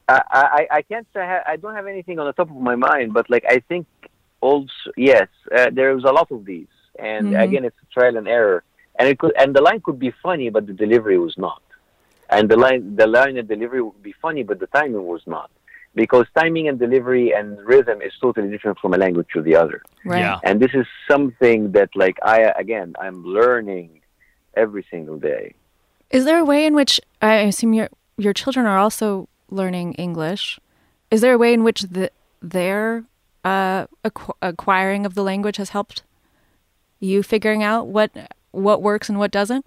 I, 0.10 0.22
I, 0.32 0.68
I 0.78 0.82
can't 0.84 1.08
say 1.14 1.20
I, 1.20 1.54
I 1.54 1.56
don't 1.58 1.76
have 1.76 1.88
anything 1.88 2.18
on 2.20 2.26
the 2.28 2.34
top 2.34 2.50
of 2.50 2.56
my 2.58 2.76
mind, 2.76 3.14
but 3.14 3.30
like 3.30 3.46
I 3.50 3.60
think 3.60 3.88
also 4.42 4.70
yes, 4.96 5.28
uh, 5.56 5.70
there 5.72 5.94
was 5.96 6.04
a 6.06 6.12
lot 6.12 6.32
of 6.32 6.46
these, 6.46 6.68
and 7.00 7.34
Mhm. 7.34 7.44
again, 7.44 7.66
it's 7.66 7.76
a 7.86 8.00
trial 8.00 8.16
and 8.18 8.28
error, 8.28 8.64
and 8.98 9.08
it 9.10 9.20
could 9.20 9.34
and 9.38 9.56
the 9.56 9.62
line 9.62 9.82
could 9.82 10.00
be 10.00 10.12
funny, 10.24 10.50
but 10.50 10.66
the 10.68 10.74
delivery 10.74 11.18
was 11.18 11.38
not, 11.38 11.62
and 12.30 12.48
the 12.50 12.56
line 12.58 12.96
the 12.96 13.08
line 13.08 13.36
and 13.38 13.48
delivery 13.48 13.82
would 13.82 14.02
be 14.02 14.14
funny, 14.22 14.44
but 14.44 14.60
the 14.60 14.68
timing 14.68 15.06
was 15.08 15.22
not, 15.28 15.50
because 15.96 16.26
timing 16.40 16.68
and 16.70 16.80
delivery 16.80 17.34
and 17.34 17.60
rhythm 17.66 18.02
is 18.02 18.14
totally 18.22 18.50
different 18.50 18.78
from 18.80 18.94
a 18.94 18.98
language 18.98 19.28
to 19.34 19.42
the 19.42 19.56
other, 19.56 19.82
Right. 20.06 20.20
Yeah. 20.20 20.40
and 20.44 20.60
this 20.62 20.72
is 20.74 20.86
something 21.12 21.72
that 21.74 21.90
like 21.96 22.18
I 22.24 22.38
again 22.64 22.96
I'm 23.06 23.26
learning 23.26 23.90
every 24.56 24.86
single 24.90 25.18
day. 25.20 25.54
Is 26.12 26.24
there 26.24 26.40
a 26.40 26.46
way 26.46 26.66
in 26.66 26.74
which 26.76 27.02
I 27.22 27.34
assume 27.50 27.74
your 27.74 27.90
your 28.18 28.34
children 28.34 28.66
are 28.66 28.78
also 28.78 29.28
learning 29.50 29.94
English? 29.94 30.60
Is 31.12 31.22
there 31.22 31.34
a 31.34 31.38
way 31.38 31.54
in 31.54 31.64
which 31.64 31.82
the, 31.84 32.12
their 32.42 33.04
uh, 33.44 33.88
acqu- 34.04 34.36
acquiring 34.42 35.06
of 35.06 35.14
the 35.16 35.24
language 35.24 35.58
has 35.58 35.70
helped 35.70 36.04
you 37.00 37.24
figuring 37.24 37.64
out 37.64 37.88
what 37.88 38.10
what 38.52 38.82
works 38.82 39.08
and 39.10 39.20
what 39.20 39.32
doesn't? 39.32 39.66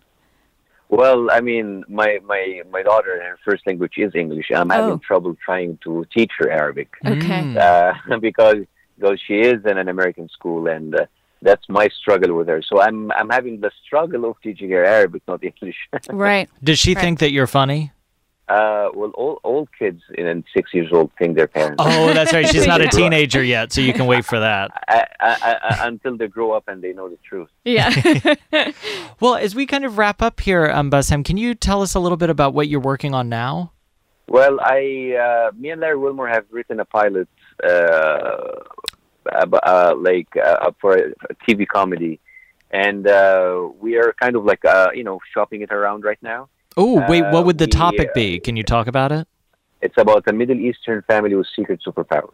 Well, 0.89 1.31
I 1.31 1.41
mean, 1.41 1.85
my, 1.89 2.19
my, 2.25 2.63
my 2.73 2.83
daughter, 2.83 3.23
her 3.23 3.39
first 3.45 3.65
language 3.65 3.93
is 3.97 4.13
English. 4.17 4.47
I'm 4.53 4.71
having 4.71 4.95
Oh. 4.95 4.99
trouble 5.07 5.37
trying 5.45 5.79
to 5.85 6.05
teach 6.13 6.33
her 6.39 6.51
Arabic 6.51 6.89
Okay. 7.07 7.43
Mm. 7.45 7.57
uh, 7.57 8.19
because 8.29 8.57
because 8.99 9.21
she 9.27 9.35
is 9.41 9.65
in 9.65 9.79
an 9.79 9.89
American 9.89 10.29
school, 10.29 10.67
and 10.67 10.95
uh, 10.95 11.07
that's 11.41 11.67
my 11.69 11.89
struggle 11.89 12.35
with 12.37 12.49
her. 12.49 12.61
So 12.63 12.81
I'm 12.83 13.11
I'm 13.13 13.31
having 13.31 13.61
the 13.61 13.71
struggle 13.87 14.29
of 14.29 14.37
teaching 14.43 14.71
her 14.71 14.85
Arabic, 14.85 15.23
not 15.29 15.43
English. 15.45 15.77
Right. 16.11 16.51
Does 16.63 16.79
she 16.81 16.95
Right. 16.95 17.01
think 17.03 17.21
that 17.21 17.31
you're 17.31 17.47
funny? 17.47 17.93
Uh, 18.51 18.91
well, 18.95 19.11
all 19.11 19.41
all 19.45 19.69
kids 19.79 20.03
in 20.19 20.45
six 20.53 20.75
years 20.75 20.89
old 20.93 21.11
think 21.19 21.37
their 21.37 21.47
parents. 21.47 21.77
Oh, 21.79 22.13
that's 22.13 22.33
right. 22.33 22.49
She's 22.49 22.67
not 22.67 22.81
a 22.81 22.85
They 22.91 22.91
grow 22.91 23.05
up. 23.07 23.11
teenager 23.11 23.43
yet, 23.45 23.73
so 23.73 23.81
you 23.81 23.93
can 23.93 24.07
wait 24.07 24.25
for 24.25 24.41
that. 24.41 24.73
I, 24.89 25.07
I, 25.21 25.29
I, 25.31 25.57
I, 25.63 25.87
until 25.87 26.17
they 26.17 26.27
grow 26.27 26.51
up 26.53 26.65
and 26.67 26.83
they 26.83 26.93
know 26.93 27.09
the 27.09 27.19
truth. 27.29 27.49
Yeah. 27.65 27.91
Well, 29.21 29.37
as 29.37 29.55
we 29.55 29.67
kind 29.67 29.85
of 29.85 29.99
wrap 29.99 30.23
up 30.23 30.41
here, 30.41 30.71
um, 30.71 30.91
Bassem, 30.91 31.23
can 31.23 31.37
you 31.37 31.55
tell 31.55 31.83
us 31.83 31.95
a 31.95 32.01
little 32.01 32.17
bit 32.17 32.31
about 32.31 32.55
what 32.55 32.69
you're 32.69 32.81
working 32.81 33.13
on 33.13 33.29
now? 33.29 33.73
Well, 34.29 34.59
I, 34.63 35.15
uh, 35.21 35.51
me 35.55 35.69
and 35.69 35.81
Larry 35.83 35.99
Wilmore 35.99 36.29
have 36.29 36.47
written 36.51 36.81
a 36.81 36.87
pilot, 36.87 37.29
uh, 37.63 38.39
uh, 39.31 39.95
like 39.99 40.35
uh, 40.43 40.71
for 40.81 40.97
a 40.97 41.35
TV 41.47 41.69
comedy, 41.69 42.19
and 42.71 43.07
uh, 43.07 43.69
we 43.79 43.97
are 43.99 44.15
kind 44.19 44.37
of 44.37 44.45
like 44.45 44.65
uh, 44.65 44.89
you 44.95 45.05
know 45.05 45.19
shopping 45.35 45.61
it 45.61 45.71
around 45.71 46.05
right 46.05 46.23
now. 46.23 46.49
Oh, 46.77 47.05
wait, 47.09 47.23
what 47.23 47.45
would 47.47 47.59
the 47.59 47.65
we, 47.65 47.71
topic 47.71 48.11
uh, 48.11 48.15
be? 48.15 48.41
Can 48.41 48.57
you 48.57 48.63
talk 48.63 48.87
about 48.87 49.13
it? 49.13 49.27
It's 49.83 49.97
about 49.97 50.25
a 50.29 50.33
Middle 50.33 50.59
Eastern 50.59 51.03
family 51.03 51.35
with 51.35 51.47
secret 51.57 51.81
superpowers. 51.87 52.31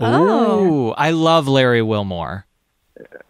Oh, 0.00 0.92
I 0.92 1.10
love 1.10 1.46
Larry 1.46 1.82
Wilmore. 1.82 2.46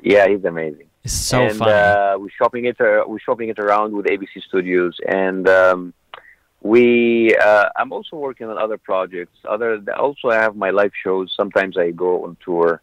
Yeah, 0.01 0.29
he's 0.29 0.45
amazing. 0.45 0.87
It's 1.05 1.13
so 1.13 1.43
and, 1.43 1.59
funny. 1.59 1.73
Uh, 1.73 2.19
we're 2.19 2.31
shopping 2.31 2.65
it. 2.67 2.81
Uh, 2.81 3.05
we're 3.07 3.19
shopping 3.19 3.49
it 3.49 3.59
around 3.59 3.93
with 3.93 4.07
ABC 4.07 4.43
Studios, 4.49 4.97
and 5.07 5.49
um, 5.49 5.95
we. 6.63 7.35
Uh, 7.37 7.69
I'm 7.77 7.93
also 7.93 8.17
working 8.17 8.49
on 8.49 8.57
other 8.57 8.79
projects. 8.79 9.37
Other. 9.49 9.83
Also, 9.97 10.29
I 10.29 10.37
have 10.37 10.57
my 10.57 10.71
live 10.71 10.93
shows. 11.03 11.33
Sometimes 11.37 11.77
I 11.77 11.91
go 11.91 12.25
on 12.25 12.37
tour, 12.45 12.81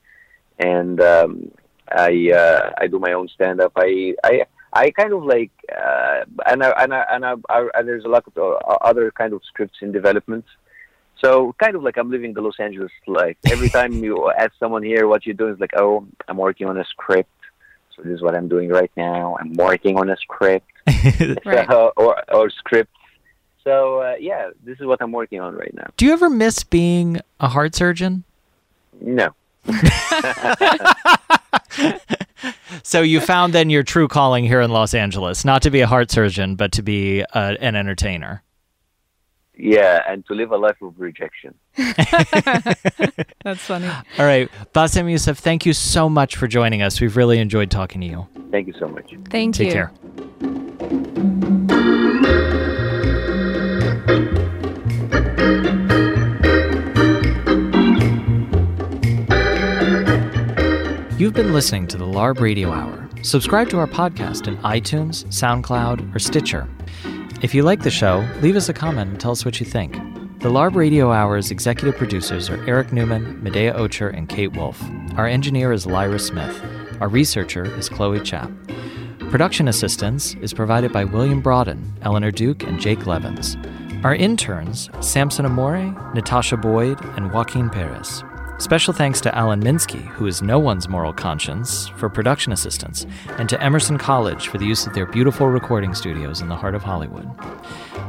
and 0.59 0.99
um, 0.99 1.51
I 1.89 2.31
uh, 2.31 2.71
I 2.77 2.87
do 2.87 2.99
my 2.99 3.13
own 3.13 3.29
stand 3.29 3.61
up. 3.61 3.71
I 3.77 4.15
I 4.23 4.45
I 4.73 4.91
kind 4.91 5.13
of 5.13 5.23
like 5.23 5.51
uh, 5.75 6.25
and 6.45 6.63
I, 6.63 6.69
and 6.83 6.93
I, 6.93 7.05
and 7.11 7.25
I, 7.25 7.33
I, 7.49 7.69
and 7.75 7.87
there's 7.87 8.05
a 8.05 8.07
lot 8.07 8.23
of 8.27 8.37
uh, 8.37 8.55
other 8.81 9.11
kind 9.11 9.33
of 9.33 9.41
scripts 9.45 9.79
in 9.81 9.91
development. 9.91 10.45
So 11.23 11.53
kind 11.59 11.75
of 11.75 11.83
like 11.83 11.97
I'm 11.97 12.09
living 12.09 12.33
the 12.33 12.41
Los 12.41 12.59
Angeles 12.59 12.91
life. 13.07 13.37
Every 13.51 13.69
time 13.77 14.03
you 14.03 14.31
ask 14.31 14.51
someone 14.59 14.83
here 14.83 15.07
what 15.07 15.25
you're 15.25 15.35
doing, 15.35 15.51
it's 15.51 15.61
like, 15.61 15.75
oh, 15.75 16.07
I'm 16.27 16.37
working 16.37 16.67
on 16.67 16.77
a 16.77 16.85
script. 16.85 17.29
So 17.95 18.03
this 18.03 18.13
is 18.13 18.21
what 18.21 18.35
I'm 18.35 18.47
doing 18.47 18.69
right 18.69 18.91
now. 18.95 19.35
I'm 19.39 19.53
working 19.53 19.97
on 19.97 20.09
a 20.09 20.17
script 20.17 20.65
Right. 21.45 21.67
so, 21.69 21.91
or 21.97 22.23
or 22.33 22.49
scripts. 22.49 22.93
So 23.63 23.99
uh, 23.99 24.15
yeah, 24.19 24.49
this 24.63 24.79
is 24.79 24.85
what 24.85 25.01
I'm 25.01 25.11
working 25.11 25.39
on 25.41 25.55
right 25.55 25.73
now. 25.73 25.87
Do 25.97 26.05
you 26.05 26.13
ever 26.13 26.29
miss 26.29 26.63
being 26.63 27.19
a 27.39 27.49
heart 27.49 27.75
surgeon? 27.75 28.23
No, 29.01 29.33
So 32.83 33.01
you 33.01 33.19
found 33.21 33.53
then 33.53 33.69
your 33.69 33.83
true 33.83 34.07
calling 34.07 34.43
here 34.45 34.61
in 34.61 34.71
Los 34.71 34.93
Angeles, 34.93 35.43
not 35.45 35.61
to 35.63 35.69
be 35.71 35.81
a 35.81 35.87
heart 35.87 36.11
surgeon, 36.11 36.55
but 36.55 36.71
to 36.73 36.81
be 36.81 37.23
uh, 37.33 37.55
an 37.59 37.75
entertainer. 37.75 38.43
yeah, 39.55 40.01
and 40.07 40.25
to 40.27 40.33
live 40.33 40.51
a 40.51 40.57
life 40.57 40.81
of 40.81 40.97
rejection. 40.97 41.53
That's 43.43 43.61
funny. 43.61 43.87
All 44.17 44.25
right, 44.25 44.49
Bassem 44.73 45.11
Youssef, 45.11 45.37
thank 45.37 45.65
you 45.65 45.73
so 45.73 46.09
much 46.09 46.37
for 46.37 46.47
joining 46.47 46.81
us. 46.81 47.01
We've 47.01 47.17
really 47.17 47.39
enjoyed 47.39 47.69
talking 47.69 47.99
to 48.01 48.07
you. 48.07 48.27
Thank 48.51 48.67
you 48.67 48.73
so 48.79 48.87
much. 48.87 49.13
Thank 49.29 49.55
Take 49.55 49.73
you. 49.73 49.89
Take 50.39 50.49
care. 52.49 52.65
You've 61.19 61.33
been 61.33 61.51
listening 61.51 61.85
to 61.87 61.97
the 61.97 62.05
LARB 62.05 62.39
Radio 62.39 62.71
Hour. 62.71 63.09
Subscribe 63.23 63.67
to 63.71 63.77
our 63.77 63.87
podcast 63.87 64.47
in 64.47 64.55
iTunes, 64.59 65.25
SoundCloud, 65.25 66.15
or 66.15 66.17
Stitcher. 66.17 66.65
If 67.41 67.53
you 67.53 67.63
like 67.63 67.81
the 67.83 67.91
show, 67.91 68.25
leave 68.39 68.55
us 68.55 68.69
a 68.69 68.73
comment 68.73 69.11
and 69.11 69.19
tell 69.19 69.31
us 69.31 69.43
what 69.43 69.59
you 69.59 69.65
think. 69.65 69.95
The 70.39 70.47
LARB 70.47 70.75
Radio 70.75 71.11
Hour's 71.11 71.51
executive 71.51 71.97
producers 71.97 72.49
are 72.49 72.63
Eric 72.65 72.93
Newman, 72.93 73.41
Medaya 73.41 73.75
Ocher, 73.75 74.15
and 74.15 74.29
Kate 74.29 74.53
Wolf. 74.55 74.81
Our 75.17 75.27
engineer 75.27 75.73
is 75.73 75.85
Lyra 75.85 76.19
Smith. 76.19 76.63
Our 77.01 77.09
researcher 77.09 77.65
is 77.77 77.89
Chloe 77.89 78.21
Chapp. 78.21 78.49
Production 79.29 79.67
assistance 79.67 80.35
is 80.35 80.53
provided 80.53 80.93
by 80.93 81.03
William 81.03 81.41
Broaden, 81.41 81.97
Eleanor 82.01 82.31
Duke, 82.31 82.63
and 82.63 82.79
Jake 82.79 83.05
Levins. 83.05 83.57
Our 84.05 84.15
interns, 84.15 84.89
Samson 85.01 85.45
Amore, 85.45 85.93
Natasha 86.13 86.55
Boyd, 86.55 86.97
and 87.17 87.33
Joaquin 87.33 87.69
Perez. 87.69 88.23
Special 88.59 88.93
thanks 88.93 89.21
to 89.21 89.33
Alan 89.33 89.63
Minsky, 89.63 90.05
who 90.05 90.27
is 90.27 90.41
no 90.41 90.59
one's 90.59 90.89
moral 90.89 91.13
conscience, 91.13 91.87
for 91.95 92.09
production 92.09 92.51
assistance, 92.51 93.05
and 93.37 93.47
to 93.47 93.63
Emerson 93.63 93.97
College 93.97 94.49
for 94.49 94.57
the 94.57 94.65
use 94.65 94.85
of 94.85 94.93
their 94.93 95.05
beautiful 95.05 95.47
recording 95.47 95.95
studios 95.95 96.41
in 96.41 96.49
the 96.49 96.57
heart 96.57 96.75
of 96.75 96.83
Hollywood. 96.83 97.29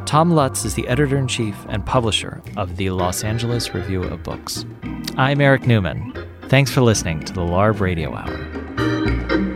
Tom 0.06 0.32
Lutz 0.32 0.64
is 0.64 0.74
the 0.74 0.88
editor 0.88 1.16
in 1.16 1.28
chief 1.28 1.56
and 1.68 1.86
publisher 1.86 2.42
of 2.56 2.76
the 2.78 2.90
Los 2.90 3.22
Angeles 3.22 3.72
Review 3.74 4.02
of 4.02 4.24
Books. 4.24 4.66
I'm 5.16 5.40
Eric 5.40 5.68
Newman. 5.68 6.12
Thanks 6.48 6.72
for 6.72 6.80
listening 6.80 7.20
to 7.26 7.32
the 7.32 7.42
LARB 7.42 7.78
Radio 7.78 8.12
Hour. 8.12 9.49